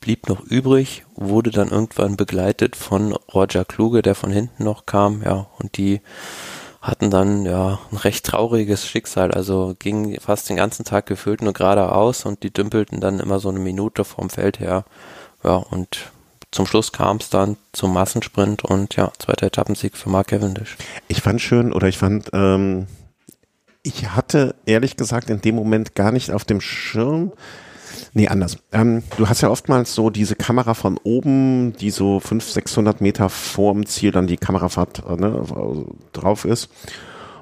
[0.01, 5.23] blieb noch übrig, wurde dann irgendwann begleitet von Roger Kluge, der von hinten noch kam,
[5.23, 6.03] ja, und die
[6.83, 11.55] hatten dann ja ein recht trauriges Schicksal, also ging fast den ganzen Tag gefüllt nur
[11.55, 14.85] geradeaus und die dümpelten dann immer so eine Minute vom Feld her.
[15.43, 16.11] Ja, und
[16.53, 20.77] zum Schluss kam es dann zum Massensprint und ja, zweiter Etappensieg für Mark Cavendish.
[21.09, 22.87] Ich fand schön, oder ich fand, ähm,
[23.83, 27.33] ich hatte ehrlich gesagt in dem Moment gar nicht auf dem Schirm,
[28.13, 28.59] Nee, anders.
[28.73, 33.29] Ähm, du hast ja oftmals so diese Kamera von oben, die so 500, 600 Meter
[33.29, 35.45] vorm Ziel dann die Kamerafahrt äh, ne,
[36.13, 36.71] drauf ist.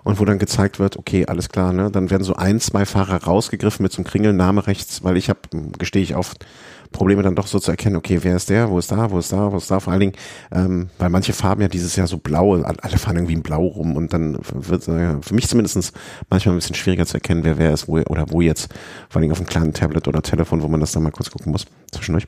[0.04, 1.90] Und wo dann gezeigt wird, okay, alles klar, ne?
[1.90, 5.40] Dann werden so ein, zwei Fahrer rausgegriffen mit so einem Kringelname rechts, weil ich habe,
[5.78, 6.44] gestehe ich oft,
[6.92, 9.32] Probleme dann doch so zu erkennen, okay, wer ist der, wo ist da, wo ist
[9.32, 10.12] da, wo ist da, vor allen Dingen,
[10.50, 13.96] ähm, weil manche Farben ja dieses Jahr so blau, alle fahren irgendwie in blau rum
[13.96, 15.92] und dann wird äh, für mich zumindestens
[16.30, 18.72] manchmal ein bisschen schwieriger zu erkennen, wer wer ist, wo oder wo jetzt,
[19.08, 21.30] vor allen Dingen auf einem kleinen Tablet oder Telefon, wo man das dann mal kurz
[21.30, 22.26] gucken muss, zwischendurch.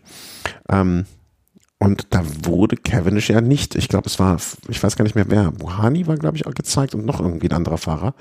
[0.68, 1.06] Ähm,
[1.82, 4.36] und da wurde Cavendish ja nicht, ich glaube, es war,
[4.68, 7.48] ich weiß gar nicht mehr wer, Buhani war, glaube ich, auch gezeigt und noch irgendwie
[7.48, 8.14] ein anderer Fahrer.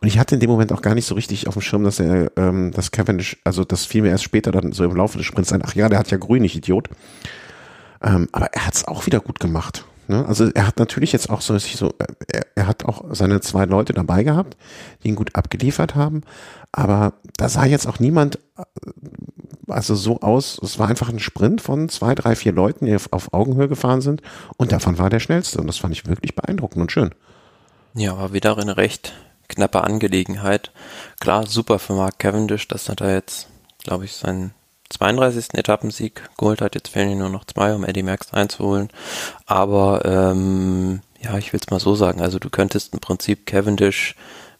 [0.00, 2.00] Und ich hatte in dem Moment auch gar nicht so richtig auf dem Schirm, dass
[2.00, 5.26] er, ähm, dass Cavendish, also das fiel mir erst später dann so im Laufe des
[5.28, 6.88] Sprints ein, ach ja, der hat ja grün, ich Idiot.
[8.02, 9.84] Ähm, aber er hat es auch wieder gut gemacht.
[10.08, 10.26] Ne?
[10.26, 11.92] Also er hat natürlich jetzt auch so, so
[12.26, 14.56] er, er hat auch seine zwei Leute dabei gehabt,
[15.02, 16.22] die ihn gut abgeliefert haben.
[16.72, 18.62] Aber da sah jetzt auch niemand äh,
[19.68, 23.12] also so aus, es war einfach ein Sprint von zwei, drei, vier Leuten, die auf,
[23.12, 24.22] auf Augenhöhe gefahren sind
[24.56, 27.14] und davon war der schnellste und das fand ich wirklich beeindruckend und schön.
[27.94, 29.12] Ja, war wieder eine recht
[29.48, 30.72] knappe Angelegenheit.
[31.20, 33.48] Klar, super für Mark Cavendish, dass er da jetzt,
[33.82, 34.52] glaube ich, seinen
[34.90, 35.54] 32.
[35.54, 36.74] Etappensieg geholt hat.
[36.74, 38.88] Jetzt fehlen ihm nur noch zwei, um Eddie Merckx einzuholen.
[39.46, 42.20] Aber ähm, ja, ich will es mal so sagen.
[42.20, 44.14] Also du könntest im Prinzip Cavendish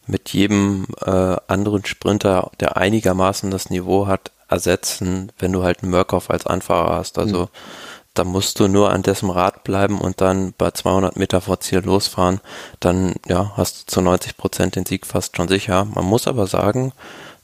[0.07, 5.91] mit jedem äh, anderen Sprinter, der einigermaßen das Niveau hat, ersetzen, wenn du halt einen
[5.91, 7.19] Murkoff als Anfahrer hast.
[7.19, 7.49] Also mhm
[8.19, 11.81] da musst du nur an dessen Rad bleiben und dann bei 200 Meter vor Ziel
[11.81, 12.41] losfahren.
[12.81, 15.85] Dann ja, hast du zu 90 Prozent den Sieg fast schon sicher.
[15.85, 16.93] Man muss aber sagen,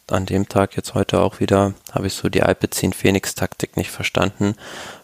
[0.09, 3.91] an dem Tag jetzt heute auch wieder habe ich so die Alpecin Phoenix Taktik nicht
[3.91, 4.55] verstanden,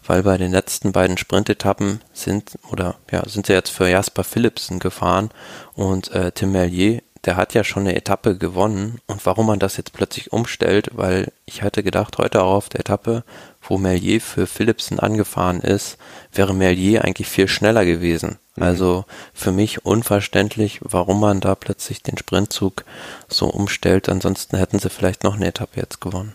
[0.05, 4.79] weil bei den letzten beiden Sprintetappen sind oder ja sind sie jetzt für Jasper Philipsen
[4.79, 5.29] gefahren
[5.73, 9.77] und äh, Tim Merlier der hat ja schon eine Etappe gewonnen und warum man das
[9.77, 13.23] jetzt plötzlich umstellt, weil ich hatte gedacht, heute auch auf der Etappe,
[13.71, 15.97] wo Merlier für Philipsen angefahren ist,
[16.33, 18.37] wäre Merlier eigentlich viel schneller gewesen.
[18.57, 18.63] Mhm.
[18.63, 22.83] Also für mich unverständlich, warum man da plötzlich den Sprintzug
[23.29, 24.09] so umstellt.
[24.09, 26.33] Ansonsten hätten sie vielleicht noch eine Etappe jetzt gewonnen.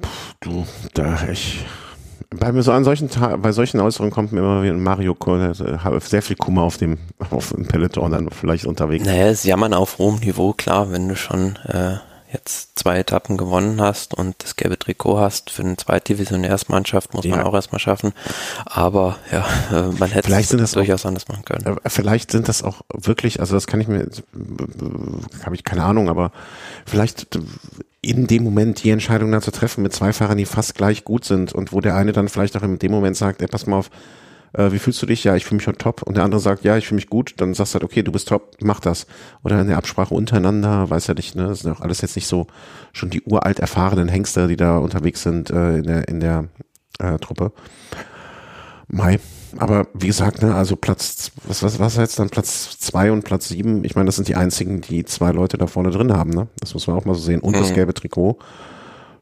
[0.00, 0.08] Puh,
[0.40, 1.64] du, da ich
[2.30, 3.08] bei so an solchen
[3.40, 5.14] bei solchen Äußerungen kommt mir immer wieder Mario
[5.84, 6.98] habe sehr viel Kummer auf dem
[7.30, 9.04] auf dem Peloton dann vielleicht unterwegs.
[9.04, 11.98] Naja, es jammern auf hohem Niveau, klar, wenn du schon äh,
[12.32, 17.36] jetzt zwei Etappen gewonnen hast und das gelbe Trikot hast für eine Zweitdivisionärsmannschaft, muss ja.
[17.36, 18.12] man auch erstmal schaffen.
[18.64, 21.78] Aber ja, äh, man hätte vielleicht es durchaus auch, anders machen können.
[21.82, 24.08] Äh, vielleicht sind das auch wirklich, also das kann ich mir,
[25.44, 26.32] habe ich keine Ahnung, aber
[26.86, 27.38] vielleicht
[28.00, 31.24] in dem Moment die Entscheidung da zu treffen mit zwei Fahrern, die fast gleich gut
[31.24, 33.78] sind und wo der eine dann vielleicht auch in dem Moment sagt, ey, pass mal
[33.78, 33.90] auf,
[34.54, 35.24] äh, wie fühlst du dich?
[35.24, 36.02] Ja, ich fühle mich schon top.
[36.02, 37.34] Und der andere sagt, ja, ich fühle mich gut.
[37.38, 39.06] Dann sagst du halt, okay, du bist top, mach das.
[39.42, 42.26] Oder in der Absprache untereinander, weiß ja nicht, ne, das sind auch alles jetzt nicht
[42.26, 42.46] so
[42.92, 46.48] schon die uralt erfahrenen Hengste, die da unterwegs sind äh, in der, in der
[46.98, 47.52] äh, Truppe.
[48.88, 49.18] Mai.
[49.58, 53.48] Aber wie gesagt, ne, also Platz, was, was, was jetzt dann Platz zwei und Platz
[53.48, 53.84] sieben?
[53.84, 56.48] Ich meine, das sind die einzigen, die zwei Leute da vorne drin haben, ne?
[56.60, 57.40] Das muss man auch mal so sehen.
[57.40, 57.60] Und mhm.
[57.60, 58.38] das gelbe Trikot.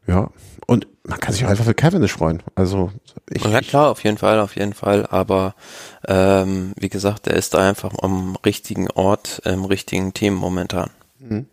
[0.07, 0.29] Ja.
[0.67, 2.43] Und man kann sich auch einfach für Cavendish freuen.
[2.55, 2.91] Also
[3.29, 5.05] ich, ja klar, auf jeden Fall, auf jeden Fall.
[5.07, 5.55] Aber
[6.07, 10.89] ähm, wie gesagt, er ist da einfach am richtigen Ort, im richtigen Team momentan.
[11.19, 11.47] Mhm.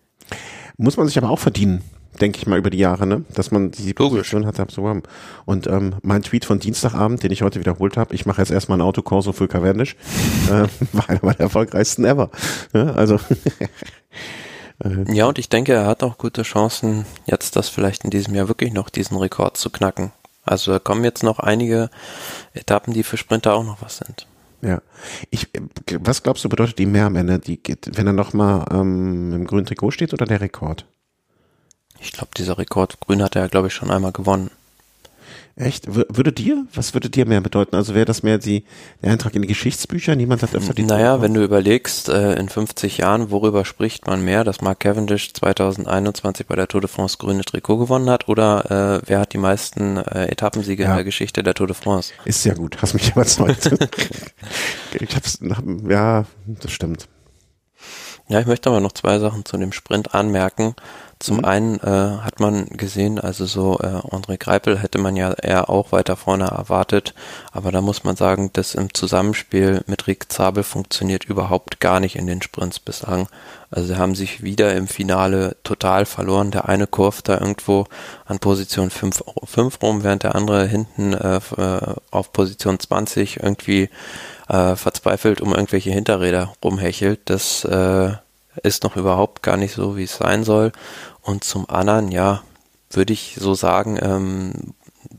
[0.76, 1.82] Muss man sich aber auch verdienen,
[2.20, 3.24] denke ich mal über die Jahre, ne?
[3.34, 5.02] Dass man die Position hat, so haben.
[5.44, 8.78] Und ähm, mein Tweet von Dienstagabend, den ich heute wiederholt habe, ich mache jetzt erstmal
[8.78, 9.96] ein Autokorso für Cavendish,
[10.48, 12.30] äh, war einer der erfolgreichsten ever.
[12.72, 13.18] Ja, also
[14.84, 18.34] Äh, ja, und ich denke, er hat auch gute Chancen, jetzt das vielleicht in diesem
[18.34, 20.12] Jahr wirklich noch diesen Rekord zu knacken.
[20.48, 21.90] Also da kommen jetzt noch einige
[22.54, 24.26] Etappen, die für Sprinter auch noch was sind.
[24.60, 24.82] Ja.
[25.30, 25.48] Ich,
[26.00, 29.66] was glaubst du, bedeutet die mehr am Ende, die, wenn er nochmal ähm, im grünen
[29.66, 30.84] Trikot steht oder der Rekord?
[32.00, 34.50] Ich glaube, dieser Rekord Grün hat er ja, glaube ich, schon einmal gewonnen.
[35.58, 35.88] Echt?
[35.88, 36.66] würde dir?
[36.72, 37.74] Was würde dir mehr bedeuten?
[37.74, 38.64] Also wäre das mehr die,
[39.02, 40.14] der Eintrag in die Geschichtsbücher?
[40.14, 44.24] Niemand hat öfter die Naja, wenn du überlegst, äh, in 50 Jahren, worüber spricht man
[44.24, 49.00] mehr, dass Mark Cavendish 2021 bei der Tour de France grüne Trikot gewonnen hat oder
[49.00, 50.90] äh, wer hat die meisten äh, Etappensiege ja.
[50.90, 52.12] in der Geschichte der Tour de France?
[52.24, 53.66] Ist sehr gut, hast mich überzeugt.
[54.92, 55.40] ich hab's,
[55.88, 57.08] ja, das stimmt.
[58.30, 60.74] Ja, ich möchte aber noch zwei Sachen zu dem Sprint anmerken.
[61.18, 61.44] Zum mhm.
[61.46, 65.92] einen äh, hat man gesehen, also so äh, André Greipel hätte man ja eher auch
[65.92, 67.14] weiter vorne erwartet,
[67.52, 72.16] aber da muss man sagen, das im Zusammenspiel mit Rick Zabel funktioniert überhaupt gar nicht
[72.16, 73.28] in den Sprints bislang.
[73.70, 76.50] Also sie haben sich wieder im Finale total verloren.
[76.50, 77.86] Der eine kurft da irgendwo
[78.26, 83.88] an Position 5, 5 rum, während der andere hinten äh, äh auf Position 20 irgendwie
[84.48, 87.20] äh, verzweifelt um irgendwelche Hinterräder rumhechelt.
[87.26, 88.12] Das äh,
[88.62, 90.72] ist noch überhaupt gar nicht so, wie es sein soll.
[91.22, 92.42] Und zum anderen, ja,
[92.90, 94.52] würde ich so sagen, ähm,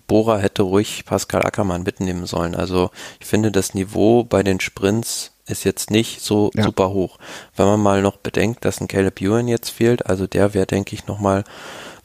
[0.08, 2.56] Bora hätte ruhig Pascal Ackermann mitnehmen sollen.
[2.56, 2.90] Also
[3.20, 6.64] ich finde, das Niveau bei den Sprints ist jetzt nicht so ja.
[6.64, 7.18] super hoch.
[7.56, 10.96] Wenn man mal noch bedenkt, dass ein Caleb Ewan jetzt fehlt, also der wäre, denke
[10.96, 11.44] ich, nochmal,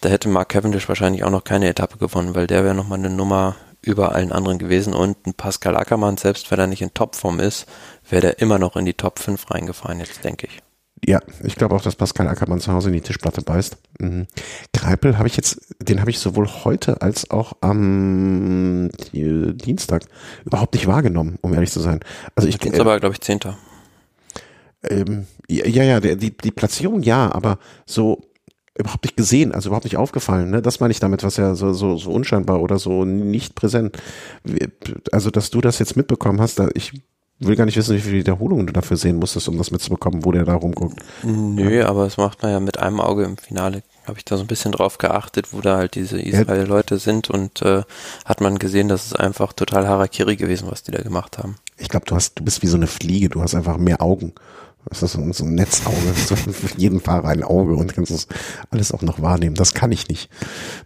[0.00, 3.10] da hätte Mark Cavendish wahrscheinlich auch noch keine Etappe gewonnen, weil der wäre nochmal eine
[3.10, 7.40] Nummer über allen anderen gewesen und ein Pascal Ackermann, selbst wenn er nicht in Topform
[7.40, 7.66] ist,
[8.08, 10.62] wäre der immer noch in die Top 5 reingefahren jetzt, denke ich.
[11.06, 13.76] Ja, ich glaube auch, dass Pascal Ackermann zu Hause in die Tischplatte beißt.
[13.98, 14.26] Mhm.
[14.72, 20.04] Greipel habe ich jetzt, den habe ich sowohl heute als auch am Dienstag
[20.46, 22.00] überhaupt nicht wahrgenommen, um ehrlich zu sein.
[22.34, 23.58] Also ich jetzt äh, aber, glaube ich, Zehnter.
[24.82, 28.22] Ähm, ja, ja, der, die, die Platzierung ja, aber so
[28.76, 30.50] überhaupt nicht gesehen, also überhaupt nicht aufgefallen.
[30.50, 30.62] Ne?
[30.62, 33.96] Das meine ich damit, was ja so, so, so unscheinbar oder so nicht präsent.
[35.12, 36.92] Also, dass du das jetzt mitbekommen hast, da ich
[37.40, 40.32] will gar nicht wissen, wie viele Wiederholungen du dafür sehen musstest, um das mitzubekommen, wo
[40.32, 40.98] der da rumguckt.
[41.22, 41.88] Nö, ja.
[41.88, 43.82] aber das macht man ja mit einem Auge im Finale.
[44.06, 47.62] Habe ich da so ein bisschen drauf geachtet, wo da halt diese Israel-Leute sind und
[47.62, 47.82] äh,
[48.24, 51.56] hat man gesehen, dass es einfach total Harakiri gewesen, was die da gemacht haben.
[51.78, 54.32] Ich glaube, du hast, du bist wie so eine Fliege, du hast einfach mehr Augen.
[54.88, 58.26] Das ist so ein Netzauge, so für jeden Fahrer ein Auge und kannst das
[58.70, 59.54] alles auch noch wahrnehmen.
[59.54, 60.30] Das kann ich nicht.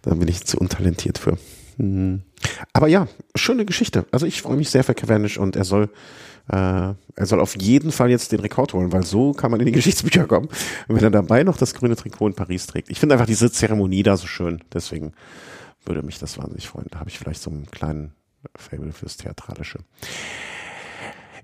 [0.01, 1.37] Da bin ich zu untalentiert für.
[1.77, 2.21] Hm.
[2.73, 4.05] Aber ja, schöne Geschichte.
[4.11, 5.89] Also ich freue mich sehr für Cavendish und er soll,
[6.49, 9.65] äh, er soll auf jeden Fall jetzt den Rekord holen, weil so kann man in
[9.65, 10.47] die Geschichtsbücher kommen.
[10.87, 12.89] Und wenn er dabei noch das grüne Trikot in Paris trägt.
[12.89, 14.61] Ich finde einfach diese Zeremonie da so schön.
[14.73, 15.13] Deswegen
[15.85, 16.87] würde mich das wahnsinnig freuen.
[16.91, 18.13] Da habe ich vielleicht so einen kleinen
[18.55, 19.79] Fable fürs Theatralische.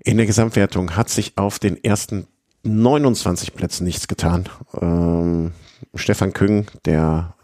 [0.04, 2.26] In der Gesamtwertung hat sich auf den ersten
[2.66, 4.48] 29 Plätzen nichts getan.
[4.80, 5.52] Ähm,
[5.94, 7.34] Stefan Küng, der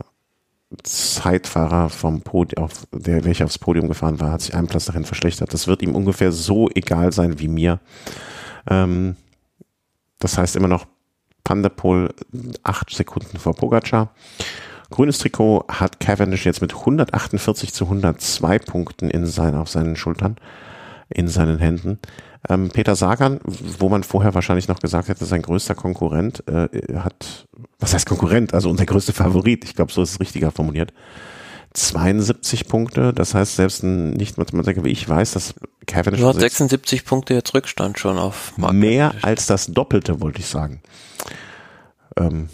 [0.82, 5.04] Zeitfahrer vom Podium, auf, der welcher aufs Podium gefahren war, hat sich einen Platz dahin
[5.04, 5.52] verschlechtert.
[5.52, 7.80] Das wird ihm ungefähr so egal sein wie mir.
[8.68, 9.16] Ähm,
[10.18, 10.86] das heißt immer noch
[11.44, 12.14] Pandapol
[12.62, 14.14] acht Sekunden vor Pogacar.
[14.90, 20.36] Grünes Trikot hat Cavendish jetzt mit 148 zu 102 Punkten in sein, auf seinen Schultern,
[21.14, 21.98] in seinen Händen.
[22.48, 27.46] Ähm, Peter Sagan, wo man vorher wahrscheinlich noch gesagt hätte, sein größter Konkurrent, äh, hat,
[27.78, 30.92] was heißt Konkurrent, also unser größter Favorit, ich glaube, so ist es richtiger formuliert,
[31.74, 35.54] 72 Punkte, das heißt, selbst ein Nicht-Mathematiker wie ich weiß, dass
[35.86, 40.46] Kevin schon 76 Punkte jetzt Rückstand schon auf Mark Mehr als das Doppelte, wollte ich
[40.46, 40.82] sagen.
[42.18, 42.48] Ähm,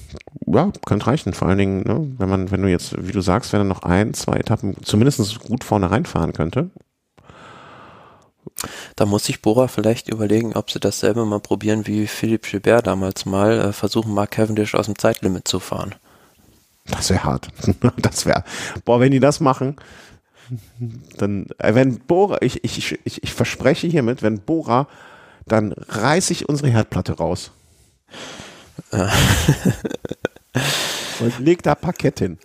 [0.46, 1.32] ja, könnte reichen.
[1.32, 3.82] Vor allen Dingen, ne, wenn man, wenn du jetzt, wie du sagst, wenn er noch
[3.82, 6.70] ein, zwei Etappen zumindest gut vorne reinfahren könnte,
[8.96, 13.26] da muss sich Bora vielleicht überlegen, ob sie dasselbe mal probieren wie Philippe Gilbert damals
[13.26, 15.94] mal, äh, versuchen Mark Cavendish aus dem Zeitlimit zu fahren.
[16.86, 17.48] Das wäre hart.
[17.96, 18.44] Das wäre,
[18.84, 19.76] boah, wenn die das machen,
[21.16, 24.88] dann, äh, wenn Bora, ich, ich, ich, ich verspreche hiermit, wenn Bora,
[25.46, 27.50] dann reiße ich unsere Herdplatte raus.
[31.20, 32.38] Und leg da Parkett hin.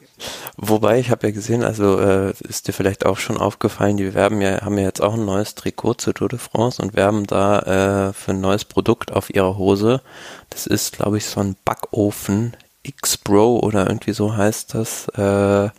[0.57, 4.41] Wobei, ich habe ja gesehen, also äh, ist dir vielleicht auch schon aufgefallen, die werben
[4.41, 8.09] ja, haben ja jetzt auch ein neues Trikot zur Tour de France und werben da
[8.09, 10.01] äh, für ein neues Produkt auf ihrer Hose.
[10.49, 15.07] Das ist, glaube ich, so ein Backofen X-Bro oder irgendwie so heißt das.
[15.09, 15.69] Äh,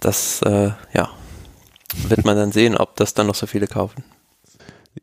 [0.00, 1.10] das, äh, ja,
[2.08, 4.02] wird man dann sehen, ob das dann noch so viele kaufen.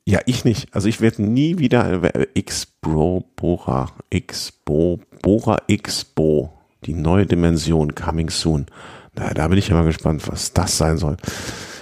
[0.05, 0.73] Ja, ich nicht.
[0.73, 8.29] Also ich werde nie wieder äh, X-Bro Bora, X-Bo, Bora X-Bo die neue Dimension coming
[8.29, 8.65] soon.
[9.15, 11.17] Na, da bin ich ja mal gespannt, was das sein soll.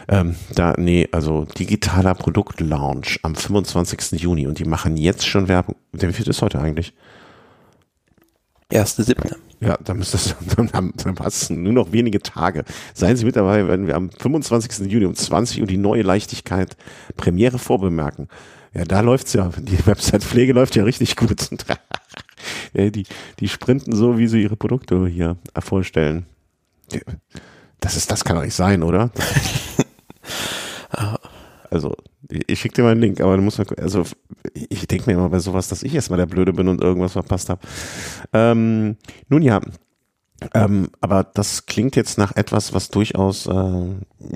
[0.08, 4.20] Ähm, da, nee, also digitaler Produktlaunch am 25.
[4.22, 5.76] Juni und die machen jetzt schon Werbung.
[5.92, 6.94] Wie viel ist heute eigentlich?
[8.70, 9.38] Erste siebte.
[9.62, 12.66] Ja, dann müsste es, dann, dann passt nur noch wenige Tage.
[12.94, 14.92] Seien Sie mit dabei, wenn wir am 25.
[14.92, 16.76] Juni um 20 Uhr die neue Leichtigkeit
[17.16, 18.28] Premiere vorbemerken.
[18.74, 19.50] Ja, da läuft's ja.
[19.58, 21.50] Die Website-Pflege läuft ja richtig gut.
[22.74, 23.06] die,
[23.40, 26.26] die sprinten so, wie sie ihre Produkte hier vorstellen.
[27.80, 29.12] Das ist, das kann doch nicht sein, oder?
[31.70, 31.96] also,
[32.48, 34.04] ich schicke dir mal einen Link, aber du musst mal, also
[34.54, 37.50] ich denke mir immer bei sowas, dass ich erstmal der Blöde bin und irgendwas verpasst
[37.50, 37.62] habe.
[38.34, 38.98] Ähm,
[39.30, 39.62] nun ja,
[40.54, 43.86] ähm, aber das klingt jetzt nach etwas, was durchaus äh,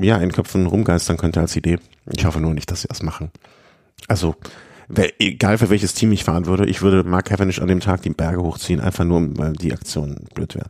[0.02, 1.80] ja in Köpfen rumgeistern könnte als Idee.
[2.12, 3.32] Ich hoffe nur nicht, dass sie das machen.
[4.08, 4.36] Also
[5.20, 8.10] egal für welches Team ich fahren würde, ich würde Mark Cavendish an dem Tag die
[8.10, 10.68] Berge hochziehen, einfach nur, weil die Aktion blöd wäre.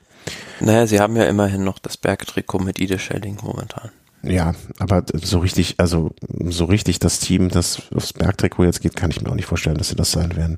[0.60, 3.92] Naja, sie haben ja immerhin noch das Bergtrikot mit Ide Schelling momentan.
[4.22, 6.12] Ja, aber so richtig, also
[6.50, 9.78] so richtig das Team, das aufs Bergtrikot jetzt geht, kann ich mir auch nicht vorstellen,
[9.78, 10.58] dass sie das sein werden.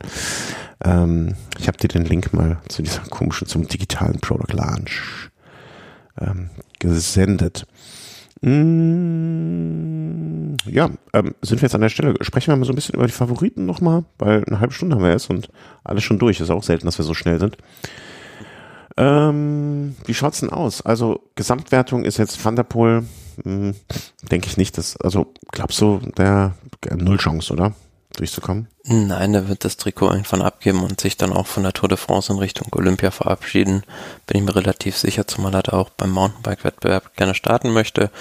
[0.84, 5.30] Ähm, ich habe dir den Link mal zu dieser komischen, zum digitalen Product Launch
[6.20, 7.68] ähm, gesendet.
[8.42, 10.22] Mm,
[10.66, 12.16] ja, ähm, sind wir jetzt an der Stelle.
[12.22, 15.04] Sprechen wir mal so ein bisschen über die Favoriten nochmal, weil eine halbe Stunde haben
[15.04, 15.50] wir jetzt und
[15.84, 16.40] alles schon durch.
[16.40, 17.58] Ist auch selten, dass wir so schnell sind.
[18.98, 20.82] Ähm, wie schaut's denn aus?
[20.82, 22.66] Also Gesamtwertung ist jetzt Van der
[23.44, 23.76] hm,
[24.32, 24.78] denke ich nicht.
[24.78, 26.56] Dass, also glaubst du, der
[26.96, 27.74] null Chance, oder?
[28.14, 28.68] Durchzukommen?
[28.84, 31.98] Nein, der wird das Trikot irgendwann abgeben und sich dann auch von der Tour de
[31.98, 33.84] France in Richtung Olympia verabschieden.
[34.28, 38.12] Bin ich mir relativ sicher, zumal er da auch beim Mountainbike-Wettbewerb gerne starten möchte.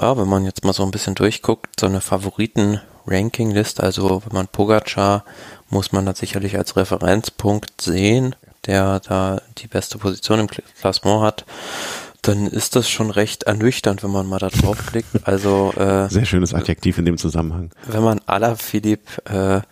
[0.00, 4.48] Ja, wenn man jetzt mal so ein bisschen durchguckt, so eine Favoriten-Ranking-List, also wenn man
[4.48, 5.24] Pogacar,
[5.70, 11.44] muss man das sicherlich als Referenzpunkt sehen, der da die beste Position im Klassement hat
[12.24, 15.08] dann ist das schon recht ernüchternd, wenn man mal da draufklickt.
[15.24, 17.70] Also äh, sehr schönes Adjektiv in dem Zusammenhang.
[17.86, 19.64] Wenn man Alaphilippe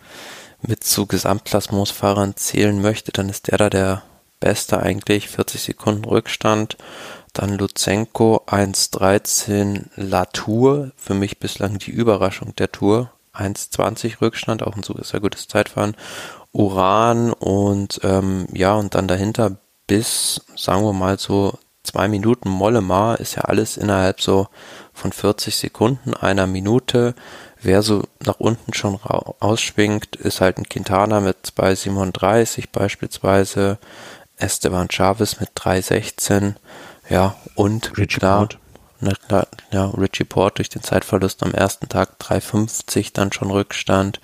[0.63, 4.03] äh, mit zu Gesamtklassementsfahrern zählen möchte, dann ist der da der
[4.39, 6.77] Beste eigentlich, 40 Sekunden Rückstand.
[7.33, 13.11] Dann Luzenko 1.13 Latour, für mich bislang die Überraschung der Tour.
[13.33, 15.95] 1.20 Rückstand, auch ein sehr gutes Zeitfahren.
[16.51, 23.15] Uran und ähm, ja, und dann dahinter bis, sagen wir mal so, zwei Minuten Mollema
[23.15, 24.47] ist ja alles innerhalb so
[24.93, 27.13] von 40 Sekunden, einer Minute.
[27.61, 28.99] Wer so nach unten schon
[29.39, 33.77] ausschwingt, ist halt ein Quintana mit 2,37 beispielsweise,
[34.37, 36.55] Esteban Chavez mit 3,16,
[37.09, 38.57] ja, und Richie klar, Port.
[39.29, 44.19] Na, ja, Richie Port durch den Zeitverlust am ersten Tag 3,50 dann schon Rückstand.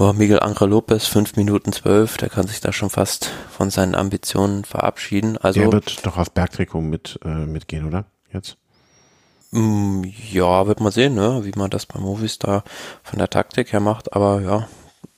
[0.00, 3.94] Oh, Miguel Angel Lopez, 5 Minuten 12, der kann sich da schon fast von seinen
[3.94, 5.36] Ambitionen verabschieden.
[5.36, 8.06] Also, der wird doch auf Bergtrikot mit, äh, mitgehen, oder?
[8.32, 8.56] Jetzt?
[9.50, 11.40] Mm, ja, wird man sehen, ne?
[11.44, 12.64] wie man das bei Movistar
[13.02, 14.14] von der Taktik her macht.
[14.14, 14.68] Aber ja,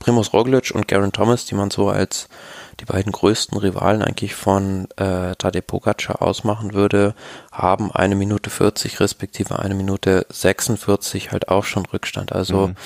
[0.00, 2.28] Primus Roglic und Garen Thomas, die man so als
[2.80, 7.14] die beiden größten Rivalen eigentlich von äh, Tadej Pogacar ausmachen würde,
[7.52, 12.32] haben eine Minute 40 respektive eine Minute 46 halt auch schon Rückstand.
[12.32, 12.76] Also mhm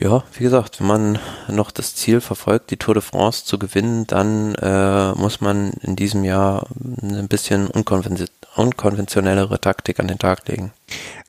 [0.00, 4.06] ja, wie gesagt, wenn man noch das Ziel verfolgt, die Tour de France zu gewinnen,
[4.06, 6.66] dann äh, muss man in diesem Jahr
[7.02, 10.72] ein bisschen unkonven unkonventionellere Taktik an den Tag legen.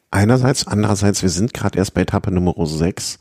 [0.10, 3.20] Einerseits, andererseits, wir sind gerade erst bei Etappe Nummer 6,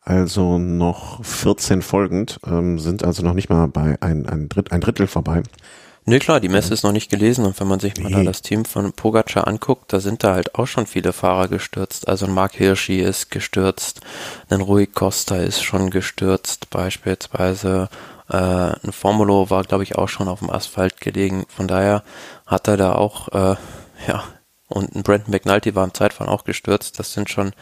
[0.00, 4.80] also noch 14 folgend, ähm, sind also noch nicht mal bei ein, ein, Dritt, ein
[4.80, 5.42] Drittel vorbei.
[6.04, 8.16] Nee, klar, die Messe ist noch nicht gelesen und wenn man sich mal nee.
[8.16, 12.08] da das Team von Pogacar anguckt, da sind da halt auch schon viele Fahrer gestürzt.
[12.08, 14.00] Also ein Mark Hirschi ist gestürzt,
[14.50, 17.88] ein Rui Costa ist schon gestürzt beispielsweise.
[18.28, 21.44] Äh, ein Formulo war, glaube ich, auch schon auf dem Asphalt gelegen.
[21.48, 22.02] Von daher
[22.46, 23.56] hat er da auch, äh,
[24.08, 24.24] ja,
[24.66, 26.98] und ein Brandon McNulty war im Zeitfahren auch gestürzt.
[26.98, 27.52] Das sind schon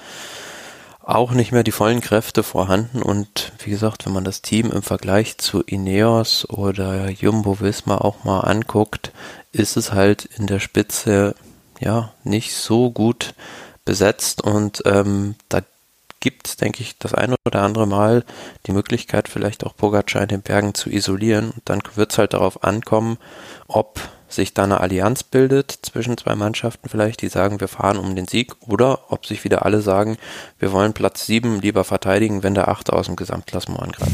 [1.14, 4.83] auch nicht mehr die vollen Kräfte vorhanden und wie gesagt, wenn man das Team im
[4.83, 9.12] Vergleich zu Ineos oder Jumbo Visma auch mal anguckt,
[9.53, 11.35] ist es halt in der Spitze
[11.81, 13.35] ja nicht so gut
[13.85, 15.62] besetzt und ähm, da
[16.20, 18.25] gibt es, denke ich, das eine oder andere Mal
[18.66, 21.51] die Möglichkeit, vielleicht auch Pogacar in den Bergen zu isolieren.
[21.51, 23.16] Und dann wird es halt darauf ankommen,
[23.66, 24.01] ob
[24.33, 28.27] sich da eine Allianz bildet zwischen zwei Mannschaften vielleicht, die sagen, wir fahren um den
[28.27, 30.16] Sieg, oder ob sich wieder alle sagen,
[30.59, 34.12] wir wollen Platz sieben lieber verteidigen, wenn der Achte aus dem Gesamtklassement angreift.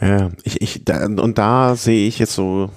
[0.00, 2.70] Ja, ich, ich, da, und da sehe ich jetzt so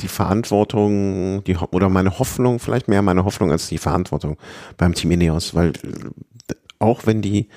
[0.00, 4.36] die Verantwortung, die, oder meine Hoffnung, vielleicht mehr meine Hoffnung als die Verantwortung
[4.76, 5.72] beim Team Ineos, weil
[6.78, 7.48] auch wenn die,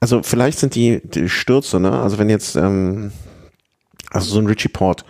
[0.00, 1.92] also vielleicht sind die, die Stürze, ne?
[1.92, 3.12] Also wenn jetzt, ähm,
[4.10, 5.04] also so ein Richie Port,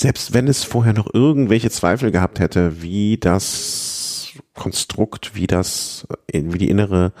[0.00, 6.42] selbst wenn es vorher noch irgendwelche Zweifel gehabt hätte, wie das Konstrukt, wie das, äh,
[6.44, 7.12] wie die innere,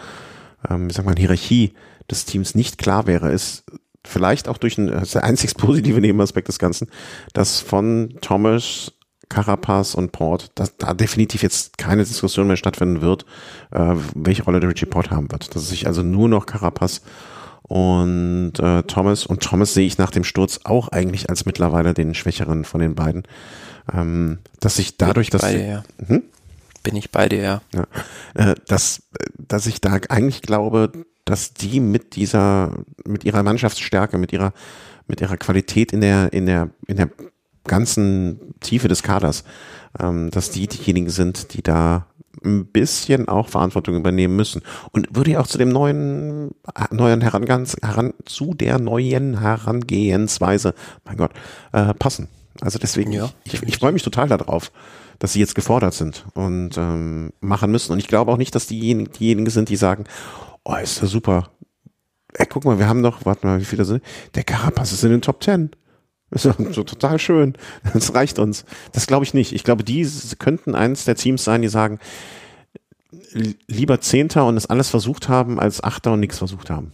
[0.68, 1.72] ähm, wie sagt man, Hierarchie
[2.10, 3.64] des Teams nicht klar wäre, ist
[4.04, 6.88] vielleicht auch durch ein, das ist der einzig positive Nebenaspekt des Ganzen,
[7.32, 8.92] dass von Thomas,
[9.28, 13.24] Carapaz und Port, dass da definitiv jetzt keine Diskussion mehr stattfinden wird,
[13.72, 15.54] äh, welche Rolle der Richie Port haben wird.
[15.54, 17.00] Dass sich also nur noch Carapaz
[17.68, 19.26] und äh, Thomas.
[19.26, 22.94] Und Thomas sehe ich nach dem Sturz auch eigentlich als mittlerweile den schwächeren von den
[22.94, 23.24] beiden.
[23.92, 25.42] Ähm, dass ich dadurch, dass.
[25.42, 25.84] Beide, ja.
[26.06, 26.22] Hm?
[26.82, 27.62] Bin ich bei dir, ja.
[27.74, 27.86] ja
[28.34, 29.02] äh, dass,
[29.36, 30.92] dass ich da eigentlich glaube,
[31.24, 32.72] dass die mit dieser,
[33.04, 34.52] mit ihrer Mannschaftsstärke, mit ihrer,
[35.08, 37.10] mit ihrer Qualität in der, in der, in der
[37.64, 39.42] ganzen Tiefe des Kaders,
[39.98, 42.06] ähm, dass die diejenigen sind, die da
[42.46, 44.62] ein bisschen auch Verantwortung übernehmen müssen.
[44.92, 46.52] Und würde ja auch zu dem neuen,
[46.90, 50.74] neuen Herangehens, heran, zu der neuen Herangehensweise,
[51.04, 51.32] mein Gott,
[51.72, 52.28] äh, passen.
[52.60, 54.72] Also deswegen, ja, ich, ich freue mich total darauf,
[55.18, 57.92] dass sie jetzt gefordert sind und ähm, machen müssen.
[57.92, 60.04] Und ich glaube auch nicht, dass diejenigen, diejenigen sind, die sagen,
[60.64, 61.50] oh, ist das super.
[62.34, 64.02] Ey, guck mal, wir haben noch, warte mal, wie viele sind?
[64.34, 65.70] Der Carapaz ist in den Top Ten.
[66.30, 67.54] Das ist so total schön.
[67.94, 68.64] Das reicht uns.
[68.92, 69.52] Das glaube ich nicht.
[69.52, 70.08] Ich glaube, die
[70.38, 72.00] könnten eines der Teams sein, die sagen,
[73.66, 76.92] lieber Zehnter und es alles versucht haben, als Achter und nichts versucht haben.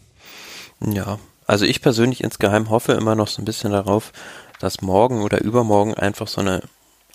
[0.81, 4.13] Ja, also ich persönlich insgeheim hoffe immer noch so ein bisschen darauf,
[4.61, 6.63] dass morgen oder übermorgen einfach so eine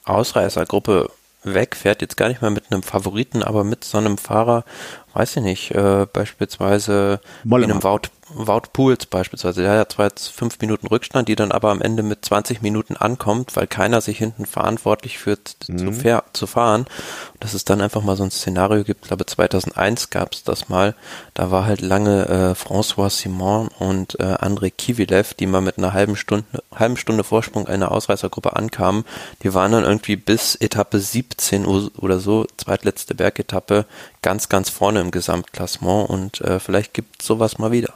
[0.05, 1.09] Ausreißergruppe
[1.43, 4.65] wegfährt, jetzt gar nicht mehr mit einem Favoriten, aber mit so einem Fahrer,
[5.13, 7.65] weiß ich nicht, äh, beispielsweise Mollema.
[7.65, 11.51] in einem Wout, Wout Pools beispielsweise, der hat zwar jetzt fünf Minuten Rückstand, die dann
[11.51, 15.93] aber am Ende mit 20 Minuten ankommt, weil keiner sich hinten verantwortlich führt mhm.
[15.93, 16.82] zu, zu fahren.
[16.82, 20.43] Und dass es dann einfach mal so ein Szenario gibt, ich glaube 2001 gab es
[20.43, 20.95] das mal,
[21.34, 25.93] da war halt lange äh, François Simon und äh, André Kivilev, die mal mit einer
[25.93, 29.05] halben Stunde, halben Stunde Vorsprung einer Ausreißergruppe ankamen,
[29.43, 33.86] die waren dann irgendwie bis Etappe 17 oder so, zweitletzte Bergetappe,
[34.21, 37.93] ganz, ganz vorne im Gesamtklassement und äh, vielleicht gibt sowas mal wieder.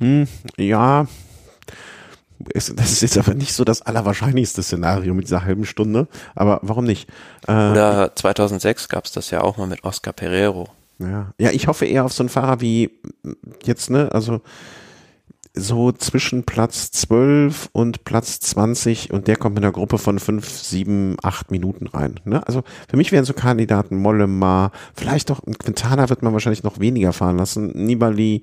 [0.00, 0.26] Hm,
[0.56, 1.06] ja,
[2.54, 6.84] das ist jetzt aber nicht so das allerwahrscheinlichste Szenario mit dieser halben Stunde, aber warum
[6.84, 7.08] nicht?
[7.46, 10.68] Äh, Oder 2006 gab es das ja auch mal mit Oscar Pereiro.
[10.98, 11.32] Ja.
[11.38, 12.90] ja, ich hoffe eher auf so einen Fahrer wie
[13.64, 14.42] jetzt, ne, also
[15.54, 20.48] so zwischen Platz 12 und Platz 20 und der kommt mit einer Gruppe von 5,
[20.48, 22.20] 7, 8 Minuten rein.
[22.24, 22.46] Ne?
[22.46, 27.12] Also für mich wären so Kandidaten Mollema, vielleicht doch Quintana wird man wahrscheinlich noch weniger
[27.12, 28.42] fahren lassen, Nibali,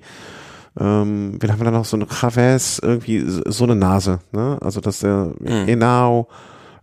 [0.78, 1.84] ähm, wen haben wir da noch?
[1.84, 4.20] So ein Chavez, irgendwie so eine Nase.
[4.32, 4.58] Ne?
[4.60, 5.68] Also dass der mhm.
[5.68, 6.28] Enao,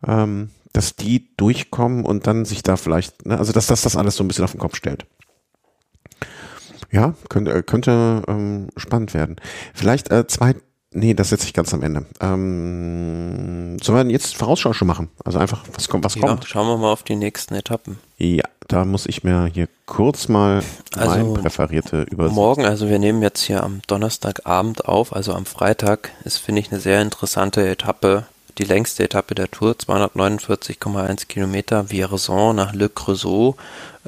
[0.05, 3.37] ähm, dass die durchkommen und dann sich da vielleicht, ne?
[3.37, 5.05] also dass das das alles so ein bisschen auf den Kopf stellt.
[6.91, 9.37] Ja, könnte, äh, könnte ähm, spannend werden.
[9.73, 10.55] Vielleicht äh, zwei,
[10.91, 12.05] nee, das setze ich ganz am Ende.
[12.19, 15.09] Ähm, sollen wir jetzt Vorausschau schon machen?
[15.23, 16.45] Also einfach, was kommt, was ja, kommt?
[16.45, 17.97] Schauen wir mal auf die nächsten Etappen.
[18.17, 20.61] Ja, da muss ich mir hier kurz mal
[20.95, 22.35] also, mein präferierte Übersicht.
[22.35, 26.71] Morgen, also wir nehmen jetzt hier am Donnerstagabend auf, also am Freitag, ist, finde ich,
[26.71, 28.25] eine sehr interessante Etappe
[28.57, 33.55] die längste Etappe der Tour, 249,1 Kilometer, Vierzon nach Le Creusot.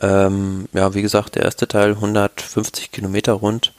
[0.01, 3.73] Ähm, ja, wie gesagt, der erste Teil 150 Kilometer rund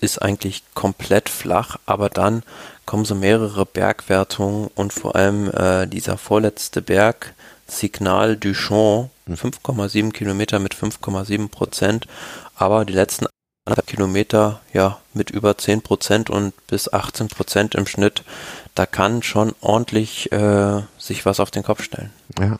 [0.00, 2.42] ist eigentlich komplett flach, aber dann
[2.86, 7.34] kommen so mehrere Bergwertungen und vor allem äh, dieser vorletzte Berg,
[7.66, 12.06] Signal du Champ, 5,7 Kilometer mit 5,7 Prozent,
[12.54, 13.26] aber die letzten
[13.86, 18.22] Kilometer ja mit über 10 Prozent und bis 18 Prozent im Schnitt
[18.76, 22.12] da kann schon ordentlich äh, sich was auf den Kopf stellen.
[22.38, 22.58] Ja.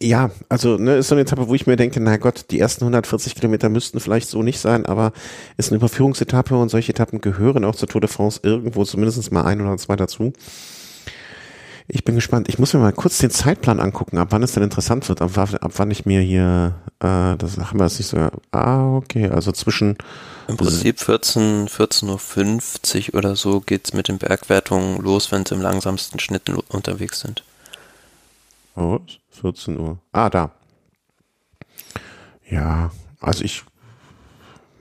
[0.00, 2.84] Ja, also ne, ist so eine Etappe, wo ich mir denke, na Gott, die ersten
[2.84, 5.12] 140 Kilometer müssten vielleicht so nicht sein, aber
[5.56, 9.46] ist eine Überführungsetappe und solche Etappen gehören auch zur Tour de France irgendwo zumindest mal
[9.46, 10.34] ein oder zwei dazu.
[11.88, 12.48] Ich bin gespannt.
[12.48, 15.30] Ich muss mir mal kurz den Zeitplan angucken, ab wann es denn interessant wird, ab,
[15.36, 19.52] ab wann ich mir hier, äh, das haben wir jetzt nicht so, ah, okay, also
[19.52, 19.96] zwischen.
[20.48, 25.60] Im Prinzip 14, 14.50 Uhr oder so geht's mit den Bergwertungen los, wenn sie im
[25.60, 27.44] langsamsten Schnitt unterwegs sind.
[28.74, 28.98] Oh,
[29.40, 29.98] 14 Uhr.
[30.12, 30.50] Ah, da.
[32.48, 33.64] Ja, also ich,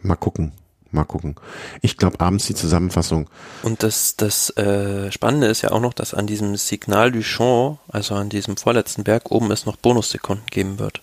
[0.01, 0.51] mal gucken.
[0.95, 1.35] Mal gucken.
[1.81, 3.29] Ich glaube, abends die Zusammenfassung.
[3.63, 7.79] Und das, das äh, Spannende ist ja auch noch, dass an diesem Signal du Champ,
[7.89, 11.01] also an diesem vorletzten Berg oben, es noch Bonussekunden geben wird.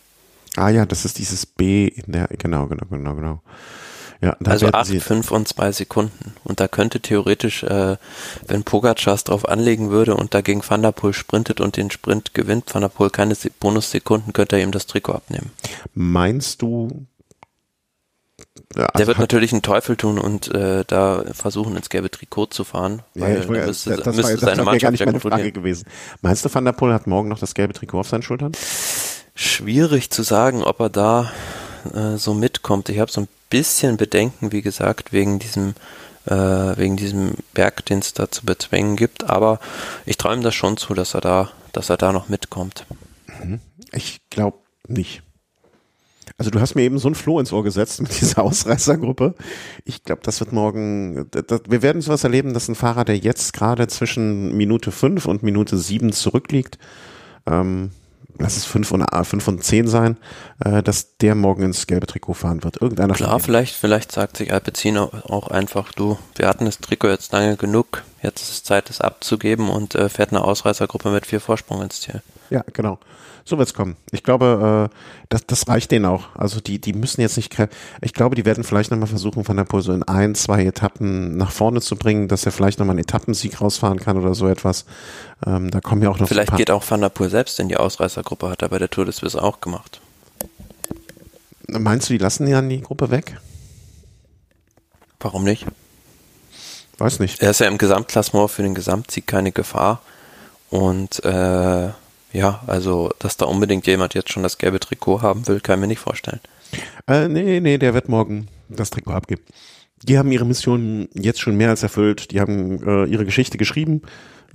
[0.57, 3.43] Ah ja, das ist dieses B in der, genau, genau, genau, genau.
[4.23, 6.33] Ja, also 8, 5 und 2 Sekunden.
[6.45, 7.97] Und da könnte theoretisch, äh,
[8.47, 12.73] wenn Pogacars drauf anlegen würde und dagegen Van der Poel sprintet und den Sprint gewinnt,
[12.73, 15.51] Van der Poel keine Bonussekunden, könnte er ihm das Trikot abnehmen.
[15.95, 17.05] Meinst du,
[18.77, 22.47] ja, also der wird natürlich einen Teufel tun und äh, da versuchen, ins gelbe Trikot
[22.47, 23.03] zu fahren.
[23.15, 25.87] Weil ja, ich, das, das, das, war, das seine Mannschaft gar nicht meine Frage gewesen.
[26.21, 28.53] Meinst du, Van der Poel hat morgen noch das gelbe Trikot auf seinen Schultern?
[29.35, 31.33] Schwierig zu sagen, ob er da
[31.95, 32.89] äh, so mitkommt.
[32.89, 35.75] Ich habe so ein bisschen Bedenken, wie gesagt, wegen diesem
[36.27, 36.35] äh,
[36.77, 39.29] wegen diesem Berg, den es da zu bezwängen gibt.
[39.29, 39.59] Aber
[40.07, 42.87] ich träume das schon zu, dass er da, dass er da noch mitkommt.
[43.43, 43.61] Mhm.
[43.93, 45.23] Ich glaube nicht.
[46.43, 49.37] Also du hast mir eben so ein Floh ins Ohr gesetzt mit dieser Ausreißergruppe.
[49.85, 53.53] Ich glaube, das wird morgen, das, wir werden sowas erleben, dass ein Fahrer, der jetzt
[53.53, 56.79] gerade zwischen Minute fünf und Minute sieben zurückliegt,
[57.47, 57.93] ähm,
[58.41, 60.17] lass es fünf und, fünf und zehn sein,
[60.65, 62.83] äh, dass der morgen ins gelbe Trikot fahren wird.
[62.83, 67.31] Irgendeiner Klar, vielleicht, vielleicht sagt sich Alpecin auch einfach, du, wir hatten das Trikot jetzt
[67.31, 71.39] lange genug, jetzt ist es Zeit, es abzugeben und äh, fährt eine Ausreißergruppe mit vier
[71.39, 72.21] Vorsprung ins Ziel.
[72.53, 72.99] Ja, genau.
[73.47, 73.97] So wird's kommen.
[74.11, 74.97] Ich glaube, äh,
[75.31, 76.27] das, das reicht denen auch.
[76.37, 77.57] Also die, die müssen jetzt nicht,
[78.03, 81.39] ich glaube, die werden vielleicht nochmal versuchen, Van der Poel so in ein, zwei Etappen
[81.39, 84.85] nach vorne zu bringen, dass er vielleicht nochmal einen Etappensieg rausfahren kann oder so etwas.
[85.47, 87.79] Ähm, da kommen ja auch noch Vielleicht geht auch Van der Poel selbst in die
[87.79, 90.03] Ausreißergruppe, hat er bei der Tour des Swiss auch gemacht.
[91.69, 93.39] Meinst du, die lassen ja die Gruppe weg?
[95.21, 95.65] Warum nicht?
[96.99, 97.41] Weiß nicht.
[97.41, 100.03] Er ist ja im Gesamtklassement für den Gesamtsieg keine Gefahr.
[100.69, 101.91] Und äh,
[102.33, 105.81] ja, also, dass da unbedingt jemand jetzt schon das gelbe Trikot haben will, kann ich
[105.81, 106.41] mir nicht vorstellen.
[107.07, 109.43] Äh, nee, nee, der wird morgen das Trikot abgeben.
[110.03, 112.33] Die haben ihre Mission jetzt schon mehr als erfüllt.
[112.33, 114.03] Die haben äh, ihre Geschichte geschrieben.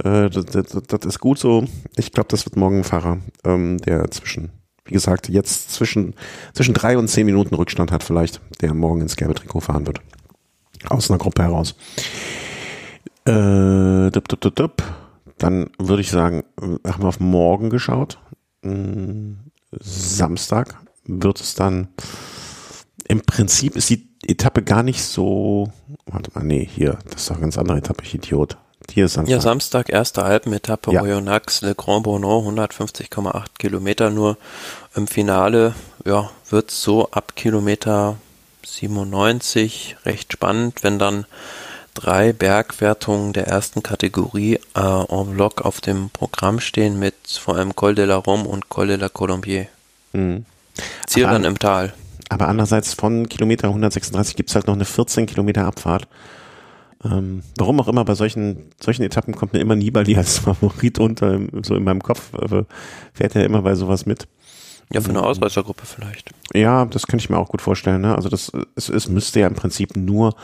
[0.03, 1.65] Äh, das, das, das, ist gut so.
[1.95, 4.49] Ich glaube, das wird morgen ein Fahrer, ähm, der zwischen,
[4.85, 6.15] wie gesagt, jetzt zwischen,
[6.53, 10.01] zwischen drei und zehn Minuten Rückstand hat vielleicht, der morgen ins gelbe Trikot fahren wird.
[10.89, 11.75] Aus einer Gruppe heraus.
[13.25, 15.06] Äh, dup, dup, dup, dup.
[15.37, 18.19] Dann würde ich sagen, haben wir auf morgen geschaut.
[18.63, 19.37] Hm,
[19.71, 20.75] Samstag
[21.05, 21.89] wird es dann,
[23.07, 25.71] im Prinzip ist die Etappe gar nicht so,
[26.05, 28.57] warte mal, nee, hier, das ist doch eine ganz andere Etappe, ich Idiot.
[28.89, 29.31] Hier ist Samstag.
[29.31, 31.01] Ja, Samstag, erste Alpenetappe, ja.
[31.01, 34.37] Oyonnax, Le Grand Bournon, 150,8 Kilometer nur.
[34.95, 35.75] Im Finale,
[36.05, 38.17] ja, wird so ab Kilometer
[38.65, 41.25] 97 recht spannend, wenn dann
[41.97, 47.75] drei Bergwertungen der ersten Kategorie äh, en bloc auf dem Programm stehen mit vor allem
[47.75, 49.67] Col de la Rome und Col de la Colombier.
[50.13, 50.45] Mhm.
[51.15, 51.93] Dann im Tal.
[52.29, 56.07] Aber andererseits von Kilometer 136 gibt es halt noch eine 14 Kilometer Abfahrt.
[57.03, 61.39] Ähm, warum auch immer bei solchen, solchen Etappen kommt mir immer Nibali als Favorit unter,
[61.63, 62.63] so in meinem Kopf, äh,
[63.13, 64.27] fährt er immer bei sowas mit.
[64.91, 66.31] Ja, für eine Ausreißergruppe vielleicht.
[66.53, 68.01] Ja, das könnte ich mir auch gut vorstellen.
[68.01, 68.15] Ne?
[68.15, 70.35] Also das es, es müsste ja im Prinzip nur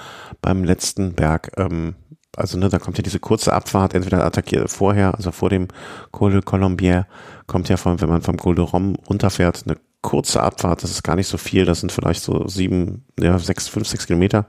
[0.41, 1.95] beim letzten Berg, ähm,
[2.35, 5.67] also ne, da kommt ja diese kurze Abfahrt, entweder attackiert vorher, also vor dem
[6.11, 7.07] Col de Colombier,
[7.47, 11.03] kommt ja von, wenn man vom Col de Rome runterfährt, eine kurze Abfahrt, das ist
[11.03, 14.47] gar nicht so viel, das sind vielleicht so sieben, ja, sechs, fünf, sechs Kilometer.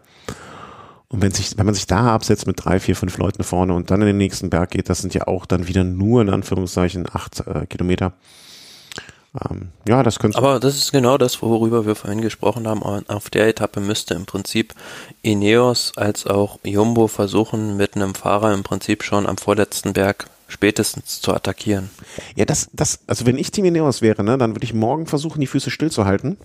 [1.09, 3.90] Und wenn sich, wenn man sich da absetzt mit drei, vier, fünf Leuten vorne und
[3.90, 7.07] dann in den nächsten Berg geht, das sind ja auch dann wieder nur in Anführungszeichen
[7.12, 8.14] acht äh, Kilometer.
[9.35, 10.39] Ähm, ja, das könnte.
[10.39, 12.82] Aber das ist genau das, worüber wir vorhin gesprochen haben.
[12.82, 14.74] Auf der Etappe müsste im Prinzip
[15.22, 21.20] Ineos als auch Jumbo versuchen, mit einem Fahrer im Prinzip schon am vorletzten Berg spätestens
[21.20, 21.91] zu attackieren.
[22.37, 25.41] Ja, das, das, also wenn ich Team Ineos wäre, ne, dann würde ich morgen versuchen,
[25.41, 26.37] die Füße stillzuhalten.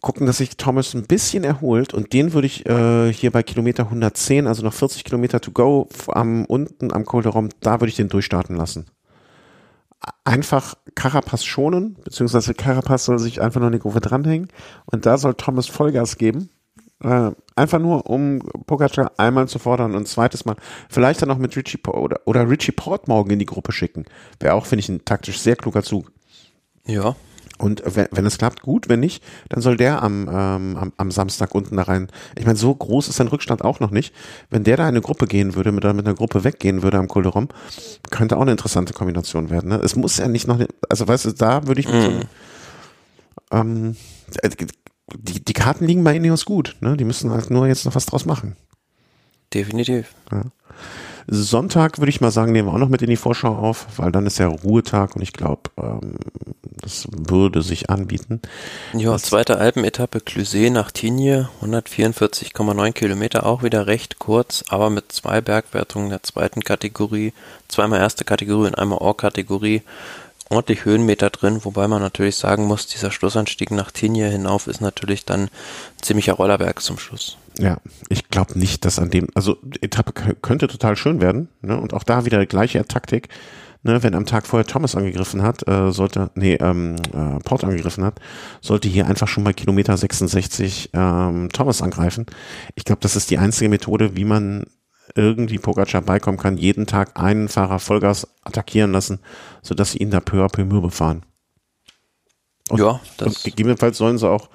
[0.00, 3.84] Gucken, dass sich Thomas ein bisschen erholt und den würde ich äh, hier bei Kilometer
[3.84, 7.88] 110, also noch 40 Kilometer to go, am unten am Col de Rome, da würde
[7.88, 8.86] ich den durchstarten lassen
[10.24, 14.48] einfach Carapaz schonen, beziehungsweise Carapaz soll sich einfach noch in die Gruppe dranhängen
[14.86, 16.50] und da soll Thomas Vollgas geben.
[17.02, 20.56] Äh, einfach nur, um Pogacar einmal zu fordern und zweites Mal
[20.88, 24.04] vielleicht dann noch mit Richie Port oder, oder Richie Port morgen in die Gruppe schicken.
[24.38, 26.12] Wäre auch, finde ich, ein taktisch sehr kluger Zug.
[26.86, 27.16] Ja,
[27.58, 28.88] und wenn, wenn es klappt, gut.
[28.88, 32.08] Wenn nicht, dann soll der am, ähm, am, am Samstag unten da rein.
[32.36, 34.14] Ich meine, so groß ist sein Rückstand auch noch nicht.
[34.50, 37.48] Wenn der da eine Gruppe gehen würde, mit, mit einer Gruppe weggehen würde am Colderom,
[38.10, 39.70] könnte auch eine interessante Kombination werden.
[39.70, 39.80] Ne?
[39.82, 41.90] Es muss ja nicht noch, also weißt du, da würde ich mm.
[41.90, 42.22] so, mhm.
[43.50, 43.96] ähm,
[44.42, 44.50] äh,
[45.14, 46.76] die, die Karten liegen bei Ineos gut.
[46.80, 46.96] Ne?
[46.96, 48.56] Die müssen halt nur jetzt noch was draus machen.
[49.52, 50.14] Definitiv.
[50.30, 50.44] Ja.
[51.26, 54.12] Sonntag würde ich mal sagen, nehmen wir auch noch mit in die Vorschau auf, weil
[54.12, 56.16] dann ist ja Ruhetag und ich glaube, ähm,
[56.80, 58.40] das würde sich anbieten.
[58.92, 65.12] Ja, das zweite Alpenetappe Clusé nach Tignes, 144,9 Kilometer, auch wieder recht kurz, aber mit
[65.12, 67.32] zwei Bergwertungen der zweiten Kategorie,
[67.68, 69.82] zweimal erste Kategorie und einmal Or-Kategorie
[70.52, 75.24] ordentlich Höhenmeter drin, wobei man natürlich sagen muss, dieser Schlussanstieg nach Tignes hinauf ist natürlich
[75.24, 75.48] dann
[76.00, 77.36] ziemlicher Rollerberg zum Schluss.
[77.58, 77.78] Ja,
[78.08, 81.78] ich glaube nicht, dass an dem, also Etappe könnte total schön werden, ne?
[81.78, 83.28] Und auch da wieder gleiche Taktik.
[83.84, 88.04] Ne, wenn am Tag vorher Thomas angegriffen hat, äh, sollte, nee, ähm, äh, Port angegriffen
[88.04, 88.20] hat,
[88.60, 92.26] sollte hier einfach schon bei Kilometer 66 ähm, Thomas angreifen.
[92.76, 94.66] Ich glaube, das ist die einzige Methode, wie man
[95.14, 99.20] irgendwie Pogacar beikommen kann, jeden Tag einen Fahrer Vollgas attackieren lassen,
[99.62, 101.22] sodass sie ihn da peu à peu mürbe fahren.
[102.68, 104.48] Und, ja, das und gegebenenfalls sollen sie auch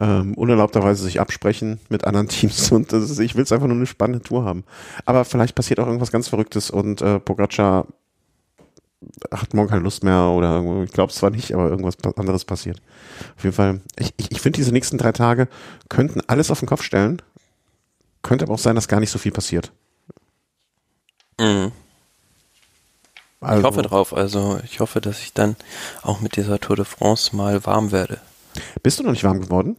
[0.00, 3.86] ähm, unerlaubterweise sich absprechen mit anderen Teams und ist, ich will es einfach nur eine
[3.86, 4.64] spannende Tour haben.
[5.04, 7.86] Aber vielleicht passiert auch irgendwas ganz Verrücktes und äh, Pogacar
[9.30, 12.82] hat morgen keine Lust mehr oder ich glaube es zwar nicht, aber irgendwas anderes passiert.
[13.36, 15.48] Auf jeden Fall, ich, ich, ich finde diese nächsten drei Tage
[15.88, 17.22] könnten alles auf den Kopf stellen.
[18.22, 19.72] Könnte aber auch sein, dass gar nicht so viel passiert.
[21.38, 21.72] Mhm.
[23.40, 24.16] Also, ich hoffe drauf.
[24.16, 25.56] Also ich hoffe, dass ich dann
[26.02, 28.20] auch mit dieser Tour de France mal warm werde.
[28.82, 29.76] Bist du noch nicht warm geworden?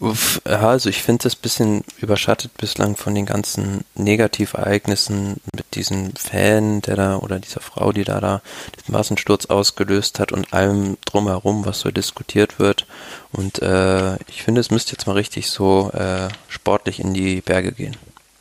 [0.00, 5.74] Uff, ja, also ich finde es ein bisschen überschattet bislang von den ganzen Negativereignissen mit
[5.74, 8.42] diesem Fan, der da oder dieser Frau, die da da
[8.78, 12.86] diesen Massensturz ausgelöst hat und allem drumherum, was so diskutiert wird.
[13.32, 17.72] Und äh, ich finde, es müsste jetzt mal richtig so äh, sportlich in die Berge
[17.72, 17.96] gehen.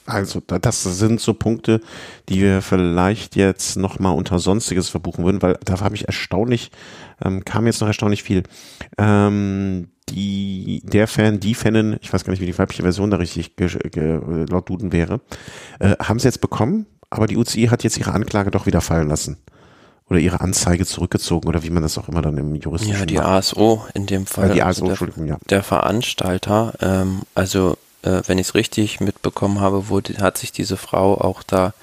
[0.06, 1.80] Also das sind so Punkte,
[2.28, 6.72] die wir vielleicht jetzt nochmal unter Sonstiges verbuchen würden, weil da habe ich erstaunlich,
[7.24, 8.43] ähm, kam jetzt noch erstaunlich viel.
[8.97, 13.18] Ähm, die, der Fan, die Fanin, ich weiß gar nicht, wie die weibliche Version da
[13.18, 15.22] richtig laut Duden wäre,
[15.80, 19.08] äh, haben sie jetzt bekommen, aber die UCI hat jetzt ihre Anklage doch wieder fallen
[19.08, 19.38] lassen.
[20.10, 23.16] Oder ihre Anzeige zurückgezogen oder wie man das auch immer dann im juristischen Ja, die
[23.16, 23.26] macht.
[23.26, 24.49] ASO in dem Fall.
[24.49, 25.38] Ja, die ASO, also Entschuldigung, ja.
[25.49, 30.78] Der Veranstalter, ähm, also äh, wenn ich es richtig mitbekommen habe, wurde, hat sich diese
[30.78, 31.74] Frau auch da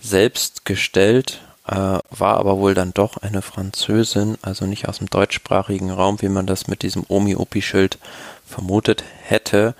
[0.00, 5.90] selbst gestellt, äh, war aber wohl dann doch eine Französin, also nicht aus dem deutschsprachigen
[5.90, 7.98] Raum, wie man das mit diesem Omi-Opi-Schild
[8.46, 9.74] vermutet hätte.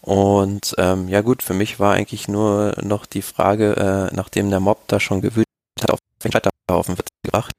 [0.00, 4.60] Und ähm, ja gut, für mich war eigentlich nur noch die Frage, äh, nachdem der
[4.60, 5.46] Mob da schon gewütet
[5.80, 7.52] hat, auf den Scheiterhaufen wird gebracht.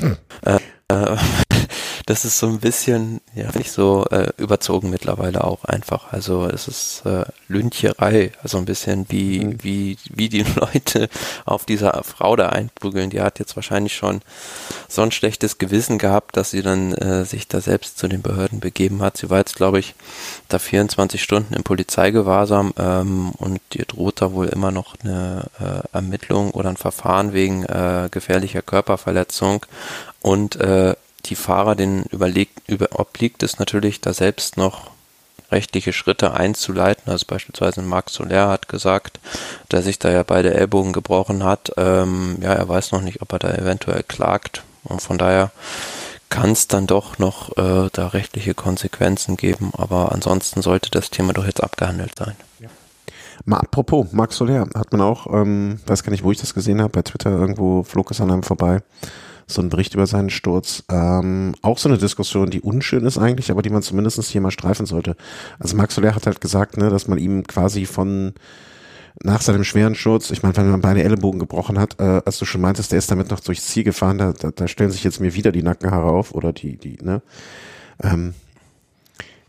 [0.00, 0.16] Hm.
[0.44, 0.58] Äh,
[0.88, 1.16] äh,
[2.08, 6.10] das ist so ein bisschen, ja, ich so äh, überzogen mittlerweile auch einfach.
[6.10, 9.62] Also es ist äh, Lyncherei, also ein bisschen wie, mhm.
[9.62, 11.10] wie, wie die Leute
[11.44, 13.10] auf dieser Frau da einprügeln.
[13.10, 14.22] Die hat jetzt wahrscheinlich schon
[14.88, 18.60] so ein schlechtes Gewissen gehabt, dass sie dann äh, sich da selbst zu den Behörden
[18.60, 19.18] begeben hat.
[19.18, 19.94] Sie war jetzt, glaube ich,
[20.48, 25.94] da 24 Stunden im Polizeigewahrsam ähm, und ihr droht da wohl immer noch eine äh,
[25.94, 29.66] Ermittlung oder ein Verfahren wegen äh, gefährlicher Körperverletzung
[30.22, 30.94] und äh,
[31.28, 34.90] die Fahrer, den überlegt, über, obliegt es natürlich, da selbst noch
[35.50, 37.10] rechtliche Schritte einzuleiten.
[37.10, 39.18] Also beispielsweise Marc Soler hat gesagt,
[39.70, 41.72] der sich da ja beide Ellbogen gebrochen hat.
[41.76, 44.62] Ähm, ja, er weiß noch nicht, ob er da eventuell klagt.
[44.84, 45.50] Und von daher
[46.28, 49.72] kann es dann doch noch äh, da rechtliche Konsequenzen geben.
[49.76, 52.36] Aber ansonsten sollte das Thema doch jetzt abgehandelt sein.
[52.60, 52.68] Ja.
[53.44, 56.82] Mal apropos, Marc Soler hat man auch, ähm, weiß gar nicht, wo ich das gesehen
[56.82, 58.82] habe, bei Twitter irgendwo flog es an einem vorbei
[59.48, 60.84] so ein Bericht über seinen Sturz.
[60.90, 64.50] Ähm, auch so eine Diskussion, die unschön ist eigentlich, aber die man zumindest hier mal
[64.50, 65.16] streifen sollte.
[65.58, 68.34] Also Max Soler hat halt gesagt, ne, dass man ihm quasi von
[69.22, 72.44] nach seinem schweren Sturz, ich meine, wenn man beide Ellenbogen gebrochen hat, äh, als du
[72.44, 75.20] schon meintest, der ist damit noch durchs Ziel gefahren, da, da, da stellen sich jetzt
[75.20, 77.22] mir wieder die Nackenhaare auf oder die, die, ne?
[78.02, 78.34] Ähm,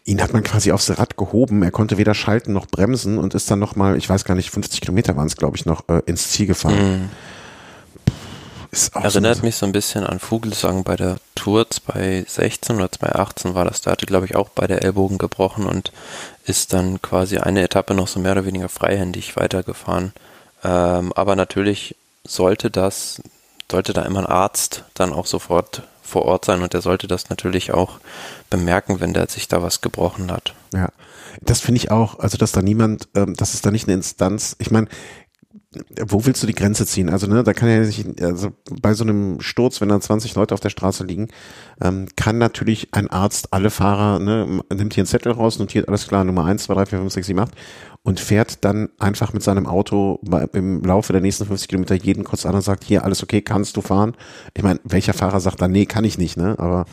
[0.05, 3.51] ihn hat man quasi aufs Rad gehoben, er konnte weder schalten noch bremsen und ist
[3.51, 6.31] dann nochmal, ich weiß gar nicht, 50 Kilometer waren es, glaube ich, noch äh, ins
[6.31, 7.01] Ziel gefahren.
[7.01, 7.09] Mhm.
[8.71, 12.91] Ist auch Erinnert so mich so ein bisschen an Vogelsang bei der Tour 2016 oder
[12.91, 13.81] 2018 war das.
[13.81, 15.91] Da hatte, glaube ich, auch beide Ellbogen gebrochen und
[16.45, 20.13] ist dann quasi eine Etappe noch so mehr oder weniger freihändig weitergefahren.
[20.63, 23.21] Ähm, aber natürlich sollte das,
[23.71, 27.29] sollte da immer ein Arzt dann auch sofort vor Ort sein und der sollte das
[27.29, 27.99] natürlich auch
[28.49, 30.53] bemerken, wenn der sich da was gebrochen hat.
[30.73, 30.89] Ja,
[31.41, 34.55] das finde ich auch, also dass da niemand, ähm, dass es da nicht eine Instanz,
[34.59, 34.87] ich meine,
[36.07, 37.09] wo willst du die Grenze ziehen?
[37.09, 38.51] Also, ne, da kann ja nicht, also
[38.81, 41.27] bei so einem Sturz, wenn da 20 Leute auf der Straße liegen,
[41.79, 46.07] ähm, kann natürlich ein Arzt alle Fahrer, ne, nimmt hier einen Zettel raus, notiert alles
[46.07, 47.51] klar, Nummer 1, 2, 3, 4, 5, 6, 7, 8
[48.03, 50.19] und fährt dann einfach mit seinem Auto
[50.53, 53.75] im Laufe der nächsten 50 Kilometer jeden kurz an und sagt, hier, alles okay, kannst
[53.75, 54.15] du fahren?
[54.55, 56.55] Ich meine, welcher Fahrer sagt dann, nee, kann ich nicht, ne?
[56.57, 56.85] Aber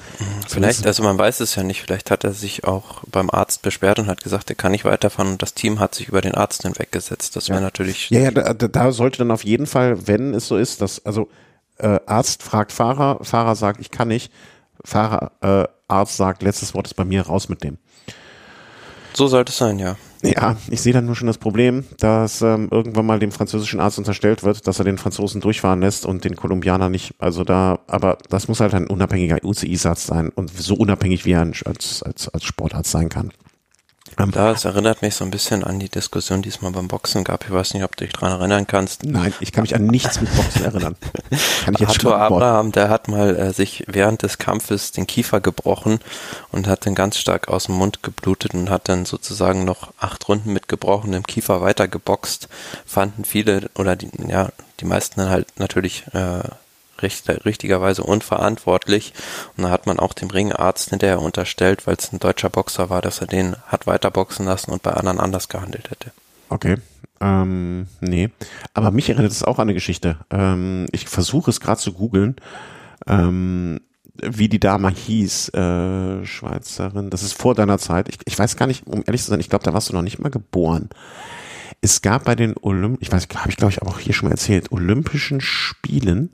[0.49, 4.01] vielleicht, also man weiß es ja nicht, vielleicht hat er sich auch beim Arzt beschwert
[4.01, 6.63] und hat gesagt, er kann nicht weiterfahren und das Team hat sich über den Arzt
[6.63, 7.37] hinweggesetzt.
[7.37, 7.65] Das wäre ja.
[7.65, 8.11] natürlich.
[8.11, 11.29] Ja, ja, da, da sollte dann auf jeden Fall, wenn es so ist, dass, also
[11.79, 14.33] äh, Arzt fragt Fahrer, Fahrer sagt, ich kann nicht,
[14.85, 17.79] Fahrer, äh, Arzt sagt, letztes Wort ist bei mir, raus mit dem.
[19.15, 19.97] So sollte es sein, ja.
[20.23, 23.99] Ja, ich sehe dann nur schon das Problem, dass ähm, irgendwann mal dem französischen Arzt
[23.99, 27.15] unterstellt wird, dass er den Franzosen durchfahren lässt und den Kolumbianer nicht.
[27.19, 31.41] Also da, aber das muss halt ein unabhängiger UCI-Satz sein und so unabhängig wie er
[31.65, 33.33] als, als, als Sportarzt sein kann.
[34.19, 37.25] Ähm, das erinnert mich so ein bisschen an die Diskussion, die es mal beim Boxen
[37.25, 37.45] gab.
[37.45, 39.05] Ich weiß nicht, ob du dich daran erinnern kannst.
[39.05, 40.97] Nein, ich kann mich an nichts mit Boxen erinnern.
[41.65, 45.41] Kann ich jetzt Arthur Abraham, der hat mal äh, sich während des Kampfes den Kiefer
[45.41, 46.01] gebrochen
[46.53, 50.29] und hat dann ganz stark aus dem Mund geblutet und hat dann sozusagen noch acht
[50.29, 52.49] Runden mit gebrochenem Kiefer weiter geboxt.
[52.85, 54.51] Fanden viele oder die, ja,
[54.81, 56.41] die meisten dann halt natürlich äh,
[57.03, 59.13] richtigerweise unverantwortlich.
[59.57, 63.03] Und da hat man auch dem Ringarzt hinterher unterstellt, weil es ein deutscher Boxer war,
[63.03, 66.13] dass er den hat weiterboxen lassen und bei anderen anders gehandelt hätte.
[66.49, 66.77] Okay.
[67.21, 68.31] Ähm, nee.
[68.75, 70.19] Aber mich erinnert es auch an eine Geschichte.
[70.31, 72.37] Ähm, ich versuche es gerade zu googeln.
[73.07, 73.81] Ähm,
[74.23, 78.09] wie die Dame hieß, äh, Schweizerin, das ist vor deiner Zeit.
[78.09, 80.03] Ich, ich weiß gar nicht, um ehrlich zu sein, ich glaube, da warst du noch
[80.03, 80.89] nicht mal geboren.
[81.81, 84.33] Es gab bei den Olymp, ich weiß, habe ich glaube ich auch hier schon mal
[84.33, 86.31] erzählt, Olympischen Spielen.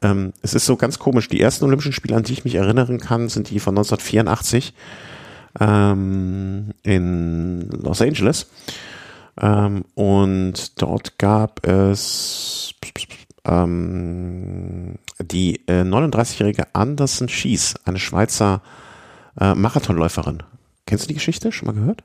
[0.00, 1.28] Ähm, es ist so ganz komisch.
[1.28, 4.74] Die ersten Olympischen Spiele, an die ich mich erinnern kann, sind die von 1984
[5.60, 8.48] ähm, in Los Angeles.
[9.40, 12.74] Ähm, und dort gab es
[13.44, 18.62] ähm, die äh, 39-jährige Anderson Schies, eine Schweizer
[19.40, 20.42] äh, Marathonläuferin.
[20.86, 21.52] Kennst du die Geschichte?
[21.52, 22.04] Schon mal gehört?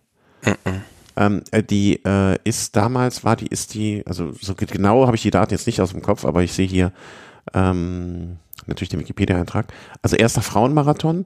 [1.15, 5.23] Ähm, äh, die äh, ist damals, war die, ist die, also so genau habe ich
[5.23, 6.91] die Daten jetzt nicht aus dem Kopf, aber ich sehe hier
[7.54, 9.72] ähm, natürlich den Wikipedia-Eintrag.
[10.02, 11.26] Also erster Frauenmarathon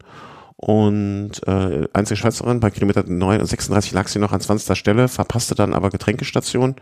[0.56, 4.78] und äh, einzige Schweizerin bei Kilometer 9, 36 lag sie noch an 20.
[4.78, 6.76] Stelle, verpasste dann aber Getränkestation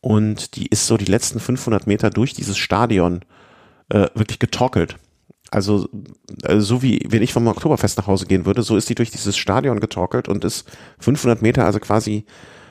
[0.00, 3.20] und die ist so die letzten 500 Meter durch dieses Stadion
[3.88, 4.96] äh, wirklich getorkelt.
[5.50, 5.88] Also
[6.44, 9.10] äh, so wie wenn ich vom Oktoberfest nach Hause gehen würde, so ist die durch
[9.10, 10.68] dieses Stadion getorkelt und ist
[11.00, 12.24] 500 Meter, also quasi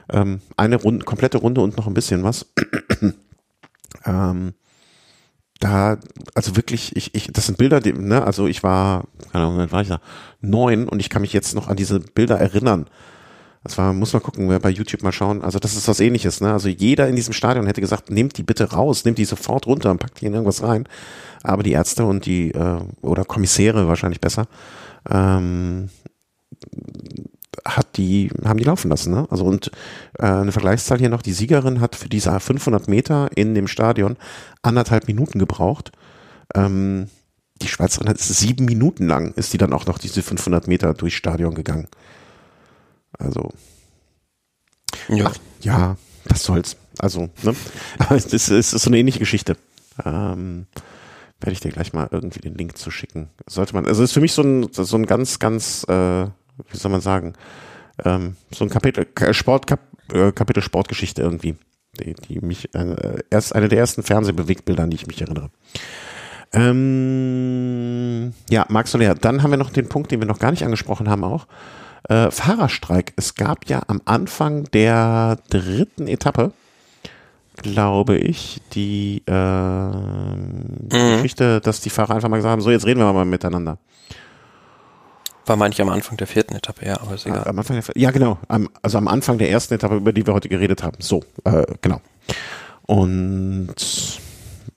[0.10, 2.48] ähm, eine Runde, komplette Runde und noch ein bisschen was.
[4.06, 4.54] ähm,
[5.62, 5.98] da,
[6.34, 9.82] also wirklich, ich, ich, das sind Bilder, die, ne, also ich war, keine Ahnung, war
[9.82, 10.02] ich da,
[10.42, 12.88] neun und ich kann mich jetzt noch an diese Bilder erinnern.
[13.64, 15.44] Das war, muss man gucken, wer bei YouTube mal schauen.
[15.44, 16.52] Also das ist was ähnliches, ne?
[16.52, 19.92] Also jeder in diesem Stadion hätte gesagt, nehmt die bitte raus, nehmt die sofort runter
[19.92, 20.88] und packt die in irgendwas rein.
[21.44, 24.48] Aber die Ärzte und die, äh, oder Kommissäre wahrscheinlich besser,
[25.08, 25.90] ähm,
[27.66, 29.28] hat die, haben die laufen lassen, ne?
[29.30, 29.72] Also und
[30.20, 34.18] äh, eine Vergleichszahl hier noch, die Siegerin hat für diese 500 Meter in dem Stadion
[34.62, 35.92] anderthalb Minuten gebraucht.
[36.56, 37.08] Ähm,
[37.62, 41.18] die Schweizerin hat sieben Minuten lang, ist die dann auch noch diese 500 Meter durchs
[41.18, 41.88] Stadion gegangen.
[43.18, 43.52] Also.
[45.08, 45.26] Ja.
[45.28, 46.78] Ach, ja, was soll's.
[46.98, 47.56] Also, ne?
[48.00, 49.58] Aber es ist, es ist so eine ähnliche Geschichte.
[50.04, 50.66] Ähm,
[51.40, 53.30] werde ich dir gleich mal irgendwie den Link zu schicken.
[53.48, 56.28] Sollte man, also ist für mich so ein, so ein ganz, ganz, äh,
[56.70, 57.34] wie soll man sagen,
[58.04, 59.80] ähm, so ein Kapitel, Sport, Kap,
[60.14, 61.56] äh, Kapitel Sportgeschichte irgendwie,
[62.00, 65.50] die, die mich, äh, erst eine der ersten Fernsehbewegtbilder, an die ich mich erinnere.
[66.54, 69.16] Ähm, ja, Marc Soler.
[69.16, 71.48] Dann haben wir noch den Punkt, den wir noch gar nicht angesprochen haben auch.
[72.10, 73.14] Äh, Fahrerstreik.
[73.16, 76.52] Es gab ja am Anfang der dritten Etappe,
[77.58, 80.90] glaube ich, die, äh, mhm.
[80.90, 83.78] Geschichte, dass die Fahrer einfach mal gesagt haben, so jetzt reden wir mal miteinander.
[85.52, 87.44] War manchmal am Anfang der vierten Etappe, ja, aber ist egal.
[87.46, 88.38] Am Anfang der, ja, genau.
[88.48, 90.96] Am, also am Anfang der ersten Etappe, über die wir heute geredet haben.
[91.02, 92.00] So, äh, genau.
[92.84, 93.76] Und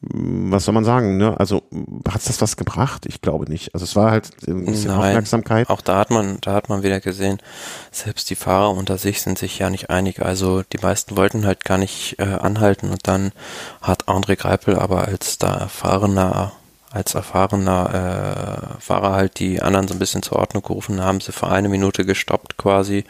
[0.00, 1.38] was soll man sagen, ne?
[1.38, 1.62] Also
[2.08, 3.06] hat das was gebracht?
[3.06, 3.72] Ich glaube nicht.
[3.72, 5.70] Also es war halt ein bisschen Nein, Aufmerksamkeit.
[5.70, 7.38] Auch da hat man, da hat man wieder gesehen,
[7.92, 10.22] selbst die Fahrer unter sich sind sich ja nicht einig.
[10.22, 13.30] Also die meisten wollten halt gar nicht äh, anhalten und dann
[13.80, 16.50] hat André Greipel aber als da erfahrener
[16.94, 21.32] als erfahrener äh, Fahrer halt die anderen so ein bisschen zur Ordnung gerufen, haben sie
[21.32, 23.04] für eine Minute gestoppt quasi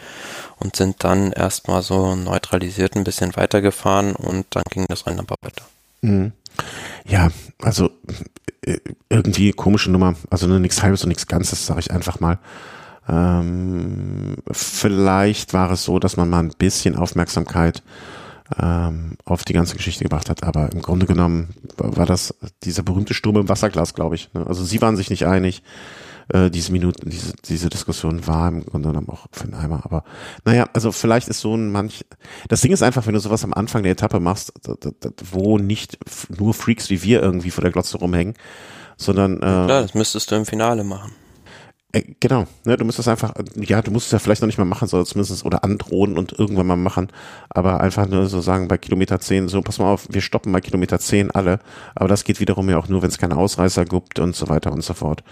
[0.59, 5.37] und sind dann erstmal so neutralisiert ein bisschen weitergefahren und dann ging das Rennen aber
[5.43, 5.64] weiter.
[6.01, 6.32] Mhm.
[7.07, 7.28] Ja,
[7.61, 7.91] also
[8.62, 8.78] äh,
[9.11, 10.14] irgendwie komische Nummer.
[10.30, 12.39] Also nur nichts Halbes und nichts Ganzes, sage ich einfach mal.
[13.07, 17.82] Ähm, vielleicht war es so, dass man mal ein bisschen Aufmerksamkeit
[18.61, 23.14] ähm, auf die ganze Geschichte gebracht hat, aber im Grunde genommen war das dieser berühmte
[23.14, 24.32] Sturm im Wasserglas, glaube ich.
[24.34, 24.47] Ne?
[24.47, 25.62] Also sie waren sich nicht einig
[26.28, 29.82] äh, diese Minuten, diese, diese Diskussion war im Grunde genommen auch für den Eimer.
[29.84, 30.05] Aber
[30.45, 32.05] naja, also vielleicht ist so ein manch.
[32.49, 34.53] Das Ding ist einfach, wenn du sowas am Anfang der Etappe machst,
[35.30, 38.34] wo nicht nur Freaks wie wir irgendwie vor der Glotze rumhängen,
[38.97, 39.36] sondern.
[39.36, 41.12] Äh, Klar, das müsstest du im Finale machen.
[41.95, 44.64] Äh, genau, ne, du müsstest einfach, ja, du musst es ja vielleicht noch nicht mal
[44.64, 47.09] machen, sondern zumindest oder androhen und irgendwann mal machen,
[47.51, 50.61] aber einfach nur so sagen, bei Kilometer 10, so, pass mal auf, wir stoppen bei
[50.61, 51.61] Kilometer 10 alle,
[51.95, 54.72] aber das geht wiederum ja auch nur, wenn es keine Ausreißer gibt und so weiter
[54.72, 55.22] und so fort.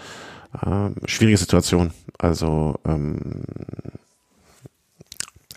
[0.65, 1.91] Ähm, schwierige Situation.
[2.17, 3.43] Also ähm,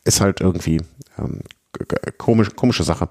[0.04, 0.80] ist halt irgendwie
[1.18, 1.40] ähm,
[2.18, 3.08] komisch, komische Sache.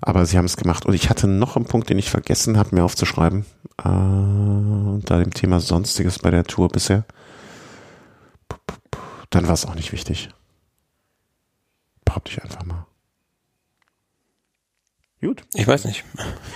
[0.00, 0.86] Aber sie haben es gemacht.
[0.86, 3.44] Und ich hatte noch einen Punkt, den ich vergessen habe, mir aufzuschreiben.
[3.82, 7.04] Äh, unter dem Thema Sonstiges bei der Tour bisher.
[9.30, 10.30] Dann war es auch nicht wichtig.
[12.04, 12.86] Behaupte ich einfach mal.
[15.20, 15.42] Gut.
[15.54, 16.04] Ich weiß nicht.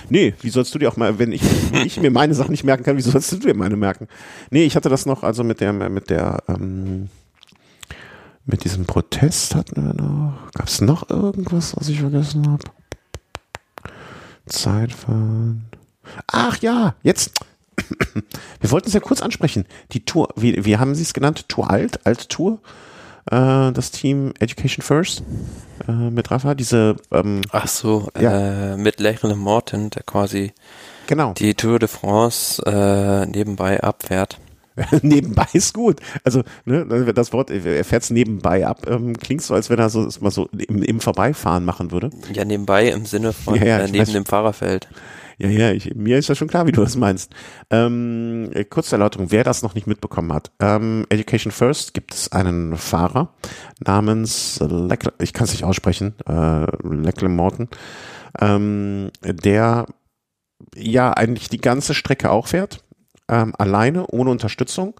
[0.09, 2.63] Nee, wie sollst du dir auch mal, wenn ich, wenn ich mir meine Sachen nicht
[2.63, 4.07] merken kann, wie sollst du dir meine merken?
[4.49, 7.09] Nee, ich hatte das noch, also mit der, mit der, ähm,
[8.45, 10.51] mit diesem Protest hatten wir noch.
[10.53, 12.63] Gab es noch irgendwas, was ich vergessen habe?
[14.47, 15.65] Zeitfahren.
[16.27, 17.31] Ach ja, jetzt.
[18.61, 19.65] Wir wollten es ja kurz ansprechen.
[19.91, 21.49] Die Tour, wie, wie haben Sie es genannt?
[21.49, 22.59] Tour Alt, Alt Tour?
[23.31, 25.23] äh, das Team Education First
[25.87, 28.73] äh, mit Rafa, diese ähm, Ach so, ja.
[28.73, 30.53] äh, mit Lechle Morton, der quasi
[31.07, 31.33] genau.
[31.33, 34.39] die Tour de France äh, nebenbei abfährt.
[35.01, 35.99] nebenbei ist gut.
[36.23, 39.89] Also ne, das Wort, er fährt es nebenbei ab, ähm, klingt so, als wenn er
[39.89, 42.09] so mal so im, im Vorbeifahren machen würde.
[42.33, 44.11] Ja, nebenbei im Sinne von Ja, ja, äh, neben weiß.
[44.11, 44.87] dem Fahrerfeld.
[45.37, 47.33] Ja, ja, ich, mir ist das schon klar, wie du das meinst.
[47.69, 50.51] Ähm, äh, kurze Erläuterung, wer das noch nicht mitbekommen hat.
[50.59, 53.33] Ähm, Education First gibt es einen Fahrer
[53.85, 57.67] namens Leckle, ich kann es nicht aussprechen, äh, Leckle Morton,
[58.39, 59.87] ähm, der
[60.73, 62.84] ja eigentlich die ganze Strecke auch fährt,
[63.29, 64.93] ähm, alleine, ohne Unterstützung,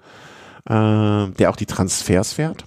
[0.67, 2.65] äh, der auch die Transfers fährt,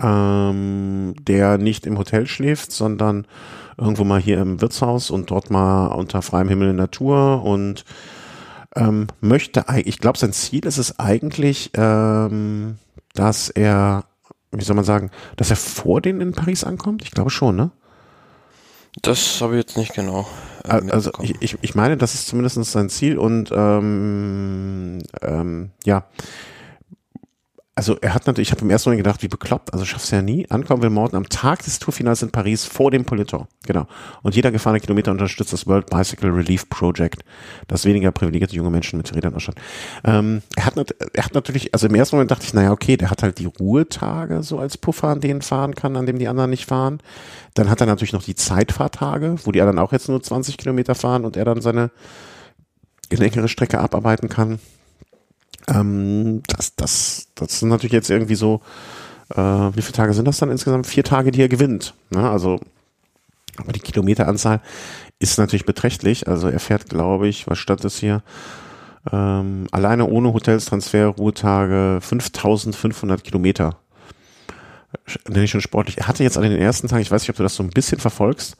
[0.00, 3.26] ähm, der nicht im Hotel schläft, sondern
[3.76, 7.84] irgendwo mal hier im Wirtshaus und dort mal unter freiem Himmel in Natur und
[8.76, 12.78] ähm, möchte, ich glaube, sein Ziel ist es eigentlich, ähm,
[13.14, 14.04] dass er,
[14.52, 17.02] wie soll man sagen, dass er vor denen in Paris ankommt?
[17.02, 17.70] Ich glaube schon, ne?
[19.02, 20.26] Das habe ich jetzt nicht genau.
[20.64, 25.70] äh, Al- Also ich, ich, ich meine, das ist zumindest sein Ziel und ähm, ähm,
[25.84, 26.04] ja.
[27.74, 30.16] Also er hat natürlich, ich habe im ersten Moment gedacht, wie bekloppt, also schaffst du
[30.16, 30.50] ja nie.
[30.50, 33.46] Ankommen will Morten am Tag des Tourfinals in Paris vor dem Politor.
[33.66, 33.86] Genau.
[34.24, 37.22] Und jeder gefahrene Kilometer unterstützt das World Bicycle Relief Project,
[37.68, 39.62] das weniger privilegierte junge Menschen mit Rädern ausstattet.
[40.02, 40.74] Ähm, er, hat,
[41.12, 43.46] er hat natürlich, also im ersten Moment dachte ich, naja, okay, der hat halt die
[43.46, 46.98] Ruhetage so als Puffer, an denen fahren kann, an dem die anderen nicht fahren.
[47.58, 50.94] Dann hat er natürlich noch die Zeitfahrtage, wo die anderen auch jetzt nur 20 Kilometer
[50.94, 51.90] fahren und er dann seine
[53.10, 54.60] längere Strecke abarbeiten kann.
[55.66, 58.60] Ähm, das, das, das sind natürlich jetzt irgendwie so,
[59.34, 60.86] äh, wie viele Tage sind das dann insgesamt?
[60.86, 61.94] Vier Tage, die er gewinnt.
[62.10, 62.30] Ne?
[62.30, 62.60] Also,
[63.56, 64.60] aber die Kilometeranzahl
[65.18, 66.28] ist natürlich beträchtlich.
[66.28, 68.22] Also er fährt, glaube ich, was stand das hier?
[69.10, 73.78] Ähm, alleine ohne Hotels, Transfer, Ruhetage 5500 Kilometer.
[75.28, 75.98] Nenne ich schon sportlich.
[75.98, 77.70] Er hatte jetzt an den ersten Tagen, ich weiß nicht, ob du das so ein
[77.70, 78.56] bisschen verfolgst,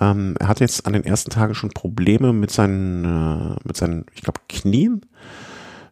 [0.00, 4.06] ähm, er hatte jetzt an den ersten Tagen schon Probleme mit seinen, äh, mit seinen,
[4.14, 5.02] ich glaube, Knien,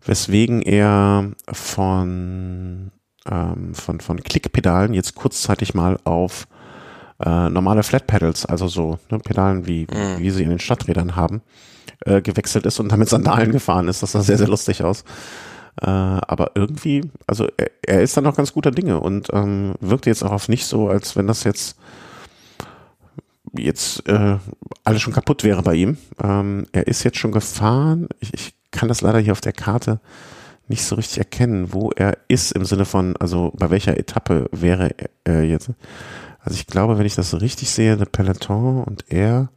[0.04, 2.90] weswegen er von,
[3.30, 6.46] ähm, von, von Klickpedalen jetzt kurzzeitig mal auf
[7.22, 10.18] äh, normale Flat Pedals, also so ne, Pedalen, wie, Mhm.
[10.18, 11.42] wie sie in den Stadträdern haben,
[12.06, 14.02] äh, gewechselt ist und damit Sandalen gefahren ist.
[14.02, 15.04] Das sah sehr, sehr lustig aus.
[15.80, 20.06] Äh, aber irgendwie, also er, er ist dann noch ganz guter Dinge und ähm, wirkt
[20.06, 21.76] jetzt auch auf nicht so, als wenn das jetzt
[23.56, 24.38] jetzt äh,
[24.84, 25.96] alles schon kaputt wäre bei ihm.
[26.22, 28.08] Ähm, er ist jetzt schon gefahren.
[28.20, 30.00] Ich, ich kann das leider hier auf der Karte
[30.68, 34.90] nicht so richtig erkennen, wo er ist im Sinne von, also bei welcher Etappe wäre
[35.24, 35.70] er jetzt.
[36.40, 39.50] Also ich glaube, wenn ich das richtig sehe, der Peloton und er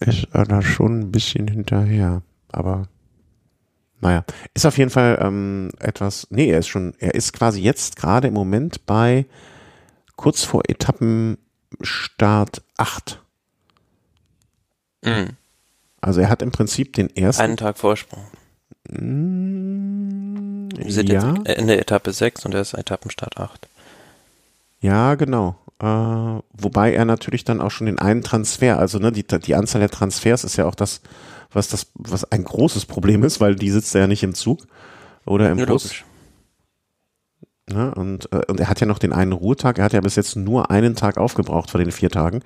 [0.00, 2.22] ist da schon ein bisschen hinterher.
[2.50, 2.88] Aber
[4.00, 4.24] naja,
[4.54, 8.28] ist auf jeden Fall ähm, etwas, nee, er ist schon, er ist quasi jetzt gerade
[8.28, 9.26] im Moment bei
[10.16, 13.22] kurz vor Etappenstart 8.
[15.02, 15.30] Mhm.
[16.00, 17.42] Also er hat im Prinzip den ersten.
[17.42, 18.24] Einen Tag Vorsprung.
[18.88, 23.68] Mm, Wir sind ja, jetzt Ende Etappe 6 und er ist Etappenstart 8.
[24.80, 25.56] ja, genau.
[25.78, 29.80] Äh, wobei er natürlich dann auch schon den einen Transfer, also ne, die, die Anzahl
[29.80, 31.02] der Transfers ist ja auch das,
[31.56, 34.66] was das, was ein großes Problem ist, weil die sitzt ja nicht im Zug
[35.24, 35.84] oder im Ja, Bus.
[35.84, 36.04] logisch.
[37.68, 37.92] Ne?
[37.94, 39.78] Und, äh, und er hat ja noch den einen Ruhetag.
[39.78, 42.40] Er hat ja bis jetzt nur einen Tag aufgebraucht von den vier Tagen.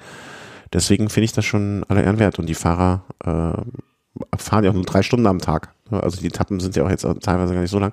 [0.72, 2.38] Deswegen finde ich das schon alle Ehren wert.
[2.38, 5.74] Und die Fahrer äh, fahren ja auch nur drei Stunden am Tag.
[5.90, 6.02] Ne?
[6.02, 7.92] Also die Etappen sind ja auch jetzt teilweise gar nicht so lang.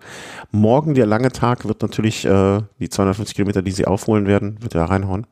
[0.51, 4.75] Morgen, der lange Tag, wird natürlich äh, die 250 Kilometer, die sie aufholen werden, wird
[4.75, 5.27] er reinhauen.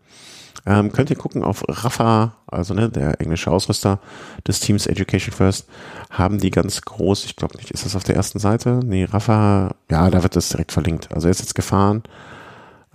[0.66, 4.00] Ähm, könnt ihr gucken auf Rafa, also ne, der englische Ausrüster
[4.48, 5.68] des Teams Education First,
[6.10, 8.80] haben die ganz groß, ich glaube nicht, ist das auf der ersten Seite?
[8.84, 11.12] Nee, Rafa, ja, da wird das direkt verlinkt.
[11.14, 12.04] Also er ist jetzt gefahren.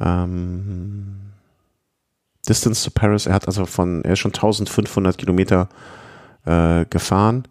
[0.00, 1.16] Ähm,
[2.48, 5.68] Distance to Paris, er hat also von, er ist schon 1500 Kilometer
[6.46, 7.46] äh, gefahren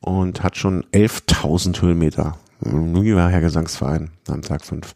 [0.00, 2.36] und hat schon 11.000 Höhenmeter.
[2.60, 4.94] Nuiver Herr Gesangsverein am Tag 5.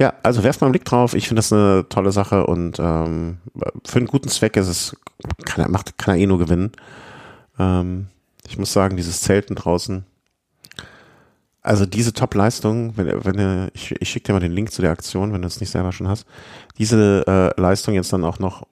[0.00, 1.12] Ja, also werft mal einen Blick drauf.
[1.12, 3.36] Ich finde das eine tolle Sache und ähm,
[3.84, 4.96] für einen guten Zweck ist es,
[5.44, 6.72] kann er, macht, kann er eh nur gewinnen.
[7.58, 8.06] Ähm,
[8.48, 10.06] ich muss sagen, dieses Zelten draußen,
[11.60, 15.34] also diese Top-Leistung, wenn, wenn ich, ich schicke dir mal den Link zu der Aktion,
[15.34, 16.24] wenn du es nicht selber schon hast,
[16.78, 18.66] diese äh, Leistung jetzt dann auch noch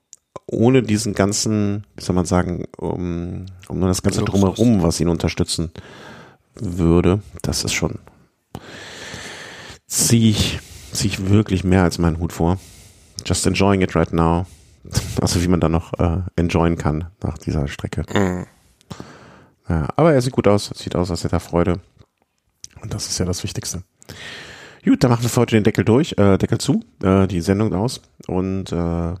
[0.47, 4.23] ohne diesen ganzen, wie soll man sagen, um, um nur das ganze.
[4.23, 5.69] Drumherum, was ihn unterstützen
[6.55, 7.99] würde, das ist schon,
[9.85, 10.59] ziehe ich,
[10.91, 12.57] ziehe ich wirklich mehr als meinen Hut vor.
[13.25, 14.45] Just enjoying it right now.
[15.21, 18.03] Also wie man da noch äh, enjoyen kann nach dieser Strecke.
[18.13, 18.45] Mhm.
[19.67, 21.79] Ja, aber er sieht gut aus, sieht aus, als hätte er Freude.
[22.81, 23.83] Und das ist ja das Wichtigste.
[24.83, 27.73] Gut, dann machen wir für heute den Deckel durch, äh, Deckel zu, äh, die Sendung
[27.73, 28.01] aus.
[28.27, 29.13] Und äh,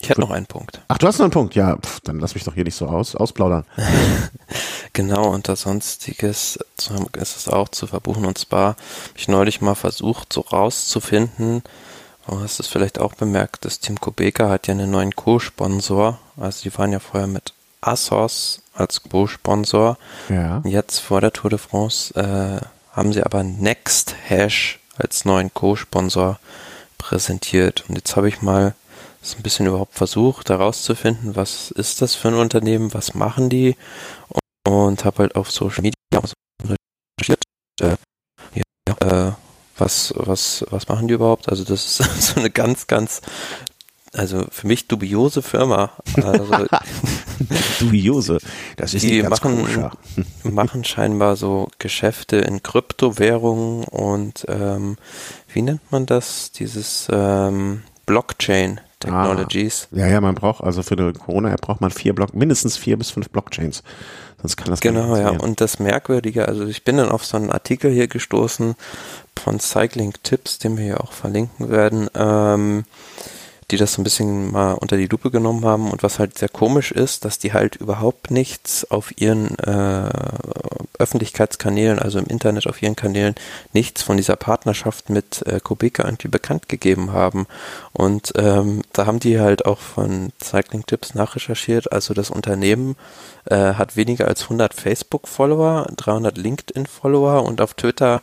[0.00, 0.80] Ich hätte noch einen Punkt.
[0.88, 1.54] Ach, du hast noch einen Punkt.
[1.54, 3.64] Ja, pf, dann lass mich doch hier nicht so aus, ausplaudern.
[4.92, 8.24] genau, unter Sonstiges ist es auch zu verbuchen.
[8.24, 8.78] Und zwar habe
[9.16, 11.62] ich neulich mal versucht, so rauszufinden,
[12.26, 16.18] du hast es vielleicht auch bemerkt, das Team Kubeka hat ja einen neuen Co-Sponsor.
[16.36, 19.98] Also die waren ja vorher mit Asos als Co-Sponsor.
[20.28, 20.62] Ja.
[20.64, 26.38] Jetzt vor der Tour de France äh, haben sie aber Next Hash als neuen Co-Sponsor
[26.98, 27.84] präsentiert.
[27.88, 28.74] Und jetzt habe ich mal
[29.22, 33.76] so ein bisschen überhaupt versucht herauszufinden, was ist das für ein Unternehmen, was machen die
[34.66, 35.94] und, habe halt auf Social Media
[36.62, 37.42] recherchiert,
[37.80, 37.96] äh,
[38.54, 39.32] ja, äh,
[39.76, 41.48] was, was, was machen die überhaupt?
[41.48, 43.20] Also das ist so eine ganz, ganz,
[44.12, 45.92] also für mich dubiose Firma.
[46.16, 46.50] Also,
[47.78, 48.38] dubiose,
[48.76, 49.90] das ist die machen,
[50.42, 54.96] machen scheinbar so Geschäfte in Kryptowährungen und ähm,
[55.52, 56.52] wie nennt man das?
[56.52, 59.88] Dieses ähm, Blockchain Technologies.
[59.92, 62.96] Ah, ja, ja, man braucht, also für eine Corona-App braucht man vier Block, mindestens vier
[62.96, 63.82] bis fünf Blockchains.
[64.40, 65.30] Sonst kann das Genau, ja.
[65.30, 68.74] Und das Merkwürdige, also ich bin dann auf so einen Artikel hier gestoßen
[69.38, 72.08] von Cycling Tips, den wir hier auch verlinken werden.
[72.14, 72.84] Ähm,
[73.70, 76.48] die das so ein bisschen mal unter die Lupe genommen haben und was halt sehr
[76.48, 80.10] komisch ist, dass die halt überhaupt nichts auf ihren äh,
[80.98, 83.34] Öffentlichkeitskanälen, also im Internet auf ihren Kanälen,
[83.72, 87.46] nichts von dieser Partnerschaft mit äh, Kubeka irgendwie bekannt gegeben haben.
[87.92, 91.90] Und ähm, da haben die halt auch von Cycling Tips nachrecherchiert.
[91.92, 92.96] Also das Unternehmen
[93.46, 98.20] äh, hat weniger als 100 Facebook-Follower, 300 LinkedIn-Follower und auf Twitter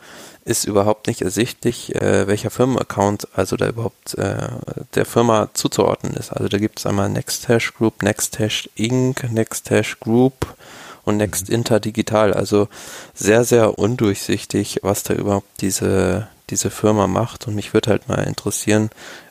[0.48, 4.48] ist überhaupt nicht ersichtlich, äh, welcher Firmenaccount also da überhaupt äh,
[4.96, 6.32] der Firma zuzuordnen ist.
[6.32, 10.56] Also da gibt es einmal Nexthash Group, Nexthash Inc., Nexthash Group
[11.04, 12.34] und Next Digital.
[12.34, 12.70] Also
[13.14, 17.48] sehr, sehr undurchsichtig, was da überhaupt diese, diese Firma macht.
[17.48, 18.90] Und mich würde halt mal interessieren,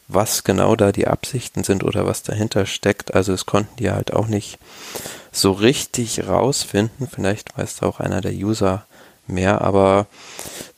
[0.08, 3.14] was genau da die Absichten sind oder was dahinter steckt.
[3.14, 4.58] Also es konnten die halt auch nicht
[5.32, 7.08] so richtig rausfinden.
[7.10, 8.86] Vielleicht weiß da auch einer der User
[9.28, 10.06] mehr, aber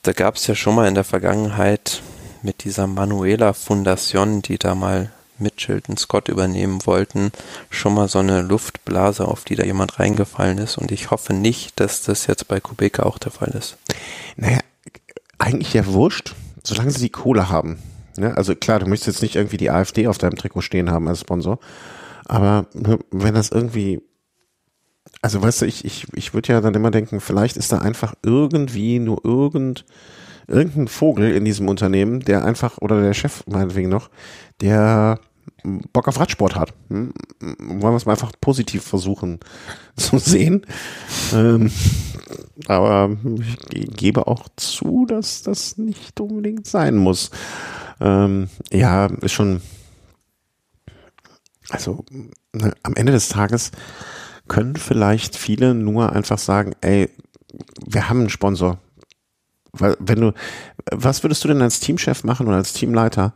[0.03, 2.03] da gab es ja schon mal in der Vergangenheit
[2.43, 7.33] mit dieser Manuela Fundation, die da mal mit Chilton Scott übernehmen wollten,
[7.71, 10.79] schon mal so eine Luftblase, auf die da jemand reingefallen ist.
[10.79, 13.77] Und ich hoffe nicht, dass das jetzt bei Kubeka auch der Fall ist.
[14.37, 14.59] Naja,
[15.39, 16.35] eigentlich ja wurscht,
[16.65, 17.79] solange sie die Kohle haben.
[18.17, 21.07] Ja, also klar, du möchtest jetzt nicht irgendwie die AfD auf deinem Trikot stehen haben
[21.07, 21.59] als Sponsor.
[22.25, 22.67] Aber
[23.11, 24.03] wenn das irgendwie
[25.23, 28.15] also weißt du, ich, ich, ich würde ja dann immer denken, vielleicht ist da einfach
[28.23, 29.85] irgendwie nur irgend,
[30.47, 34.11] irgendein Vogel in diesem Unternehmen, der einfach, oder der Chef meinetwegen noch,
[34.61, 35.21] der
[35.93, 36.75] Bock auf Radsport hat.
[36.89, 37.13] Hm?
[37.41, 39.41] Wollen wir es mal einfach positiv versuchen
[39.97, 40.67] zu sehen.
[41.35, 41.71] Ähm,
[42.67, 43.17] aber
[43.73, 47.31] ich gebe auch zu, dass das nicht unbedingt sein muss.
[48.01, 49.61] Ähm, ja, ist schon,
[51.71, 52.05] also
[52.53, 53.73] ne, am Ende des Tages
[54.49, 57.11] können vielleicht viele nur einfach sagen, ey,
[57.87, 58.79] wir haben einen Sponsor.
[59.73, 60.33] Weil wenn du,
[60.91, 63.35] was würdest du denn als Teamchef machen oder als Teamleiter,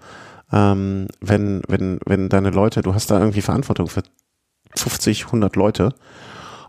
[0.53, 4.03] ähm, wenn, wenn, wenn deine Leute, du hast da irgendwie Verantwortung für
[4.75, 5.95] 50, 100 Leute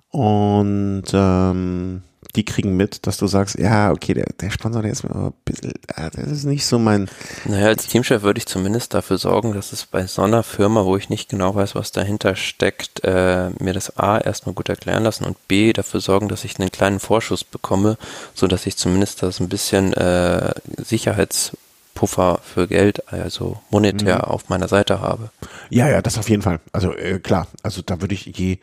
[0.09, 2.03] und ähm,
[2.35, 5.33] die kriegen mit, dass du sagst, ja, okay, der, der Sponsor, der ist mir ein
[5.45, 7.07] bisschen, äh, das ist nicht so mein.
[7.45, 10.97] Naja, als Teamchef würde ich zumindest dafür sorgen, dass es bei so einer Firma, wo
[10.97, 15.25] ich nicht genau weiß, was dahinter steckt, äh, mir das A erstmal gut erklären lassen
[15.25, 17.97] und B dafür sorgen, dass ich einen kleinen Vorschuss bekomme,
[18.33, 24.23] so dass ich zumindest das ein bisschen äh, Sicherheitspuffer für Geld, also monetär mhm.
[24.23, 25.29] auf meiner Seite habe.
[25.69, 26.59] Ja, ja, das auf jeden Fall.
[26.71, 28.57] Also äh, klar, also da würde ich je,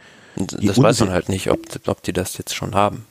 [0.59, 3.07] je das weiß man halt nicht, ob, ob die das jetzt schon haben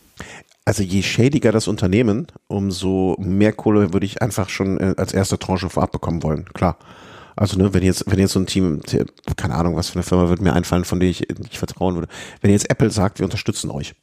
[0.69, 5.39] also je schädiger das Unternehmen, umso mehr Kohle würde ich einfach schon äh, als erste
[5.39, 6.45] Tranche vorab bekommen wollen.
[6.53, 6.77] Klar.
[7.35, 8.81] Also ne, wenn jetzt, wenn jetzt so ein Team,
[9.35, 12.07] keine Ahnung, was für eine Firma würde mir einfallen, von der ich nicht vertrauen würde.
[12.41, 13.95] Wenn jetzt Apple sagt, wir unterstützen euch.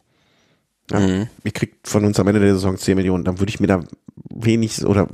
[0.90, 1.28] Ja, mhm.
[1.44, 3.84] Ihr kriegt von uns am Ende der Saison 10 Millionen, dann würde ich mir da
[4.34, 5.06] wenig oder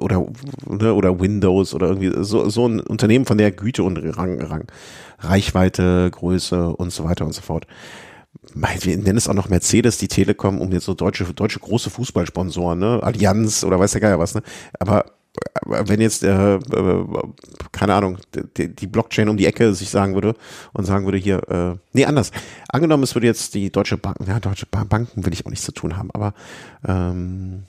[0.00, 0.26] oder
[0.66, 4.64] ne, oder Windows oder irgendwie so so ein Unternehmen von der Güte und Rang, Rang
[5.20, 7.68] Reichweite, Größe und so weiter und so fort
[8.54, 12.78] wir nennen es auch noch Mercedes, die Telekom, um jetzt so deutsche, deutsche große Fußballsponsoren,
[12.78, 14.42] ne, Allianz oder weiß der Geier was, ne,
[14.78, 15.06] aber
[15.64, 17.06] wenn jetzt, äh, äh,
[17.72, 18.18] keine Ahnung,
[18.56, 20.34] die, die, Blockchain um die Ecke sich sagen würde
[20.72, 22.30] und sagen würde hier, äh, nee, anders.
[22.68, 25.72] Angenommen, es würde jetzt die Deutsche Bank, ja, Deutsche Banken will ich auch nichts zu
[25.72, 26.34] tun haben, aber
[26.86, 27.64] ähm,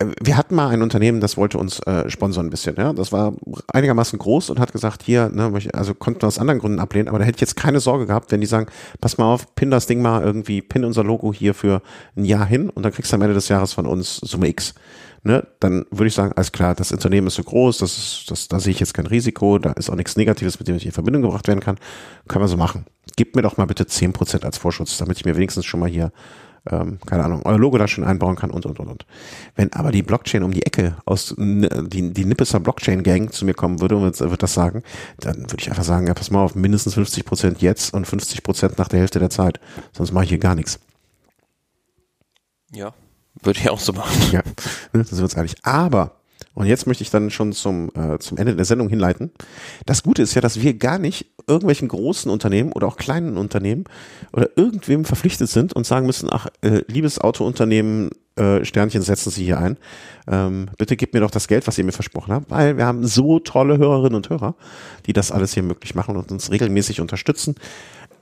[0.00, 2.76] wir hatten mal ein Unternehmen, das wollte uns äh, sponsern ein bisschen.
[2.76, 3.34] Ja, das war
[3.72, 7.18] einigermaßen groß und hat gesagt, hier, ne, also konnten wir aus anderen Gründen ablehnen, aber
[7.18, 8.68] da hätte ich jetzt keine Sorge gehabt, wenn die sagen,
[9.00, 11.82] pass mal auf, pin das Ding mal irgendwie, pin unser Logo hier für
[12.16, 14.74] ein Jahr hin und dann kriegst du am Ende des Jahres von uns Summe X.
[15.24, 18.46] ne, dann würde ich sagen, alles klar, das Unternehmen ist so groß, das ist, das,
[18.46, 20.92] da sehe ich jetzt kein Risiko, da ist auch nichts Negatives, mit dem ich in
[20.92, 21.76] Verbindung gebracht werden kann.
[22.28, 22.86] Können wir so machen.
[23.16, 25.88] Gib mir doch mal bitte zehn Prozent als Vorschutz, damit ich mir wenigstens schon mal
[25.88, 26.12] hier
[26.70, 29.06] ähm, keine Ahnung, euer Logo da schon einbauen kann und, und, und, und.
[29.54, 33.54] Wenn aber die Blockchain um die Ecke aus, die, die Nippeser Blockchain Gang zu mir
[33.54, 34.82] kommen würde und wird das sagen,
[35.20, 38.42] dann würde ich einfach sagen, ja, pass mal auf, mindestens 50 Prozent jetzt und 50
[38.42, 39.60] Prozent nach der Hälfte der Zeit.
[39.92, 40.78] Sonst mache ich hier gar nichts.
[42.72, 42.92] Ja,
[43.42, 44.16] würde ich auch so machen.
[44.32, 44.42] Ja,
[44.92, 45.56] ne, das wird ehrlich.
[45.62, 46.17] Aber
[46.58, 49.30] und jetzt möchte ich dann schon zum, äh, zum Ende der Sendung hinleiten.
[49.86, 53.84] Das Gute ist ja, dass wir gar nicht irgendwelchen großen Unternehmen oder auch kleinen Unternehmen
[54.32, 59.44] oder irgendwem verpflichtet sind und sagen müssen, ach, äh, liebes Autounternehmen, äh, Sternchen setzen Sie
[59.44, 59.76] hier ein.
[60.26, 63.06] Ähm, bitte gebt mir doch das Geld, was ihr mir versprochen habt, weil wir haben
[63.06, 64.56] so tolle Hörerinnen und Hörer,
[65.06, 67.54] die das alles hier möglich machen und uns regelmäßig unterstützen.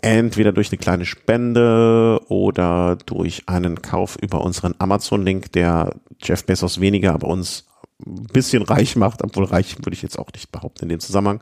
[0.03, 6.83] Entweder durch eine kleine Spende oder durch einen Kauf über unseren Amazon-Link, der Jeff Bezos
[6.83, 7.65] weniger, aber uns
[8.05, 11.41] ein bisschen reich macht, obwohl reich würde ich jetzt auch nicht behaupten in dem Zusammenhang.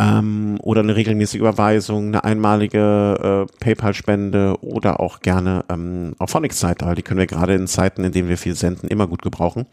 [0.00, 6.94] Ähm, oder eine regelmäßige Überweisung, eine einmalige äh, PayPal-Spende oder auch gerne ähm, auf Phonics-Seite,
[6.94, 9.66] die können wir gerade in Zeiten, in denen wir viel senden, immer gut gebrauchen.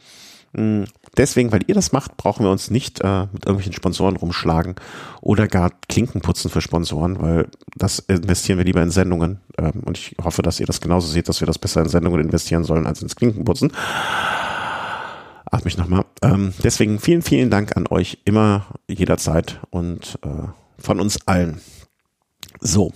[0.54, 0.86] Mhm.
[1.18, 4.76] Deswegen, weil ihr das macht, brauchen wir uns nicht äh, mit irgendwelchen Sponsoren rumschlagen
[5.22, 9.40] oder gar Klinken putzen für Sponsoren, weil das investieren wir lieber in Sendungen.
[9.58, 12.20] Ähm, und ich hoffe, dass ihr das genauso seht, dass wir das besser in Sendungen
[12.22, 13.72] investieren sollen als ins Klinkenputzen
[15.56, 16.06] atme ich nochmal.
[16.22, 20.48] Ähm, deswegen vielen, vielen Dank an euch immer, jederzeit und äh,
[20.78, 21.62] von uns allen.
[22.60, 22.94] So,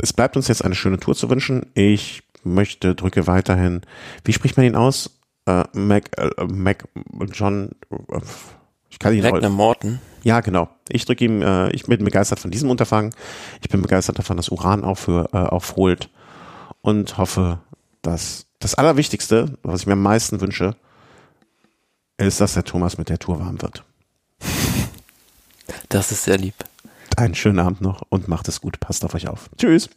[0.00, 1.66] es bleibt uns jetzt eine schöne Tour zu wünschen.
[1.74, 3.82] Ich möchte, drücke weiterhin,
[4.24, 5.18] wie spricht man ihn aus?
[5.46, 6.84] Äh, Mac, äh, Mac,
[7.32, 8.20] John, äh,
[8.90, 9.98] ich kann ihn Ragnar Morton.
[10.22, 10.68] Ja, genau.
[10.88, 13.12] Ich drücke ihm, äh, ich bin begeistert von diesem Unterfangen.
[13.60, 16.10] Ich bin begeistert davon, dass Uran aufhör, äh, aufholt
[16.80, 17.60] und hoffe,
[18.02, 20.76] dass das Allerwichtigste, was ich mir am meisten wünsche,
[22.18, 23.84] ist, dass der Thomas mit der Tour warm wird.
[25.88, 26.54] Das ist sehr lieb.
[27.16, 28.80] Einen schönen Abend noch und macht es gut.
[28.80, 29.48] Passt auf euch auf.
[29.56, 29.88] Tschüss.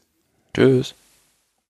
[0.54, 0.96] Tschüss.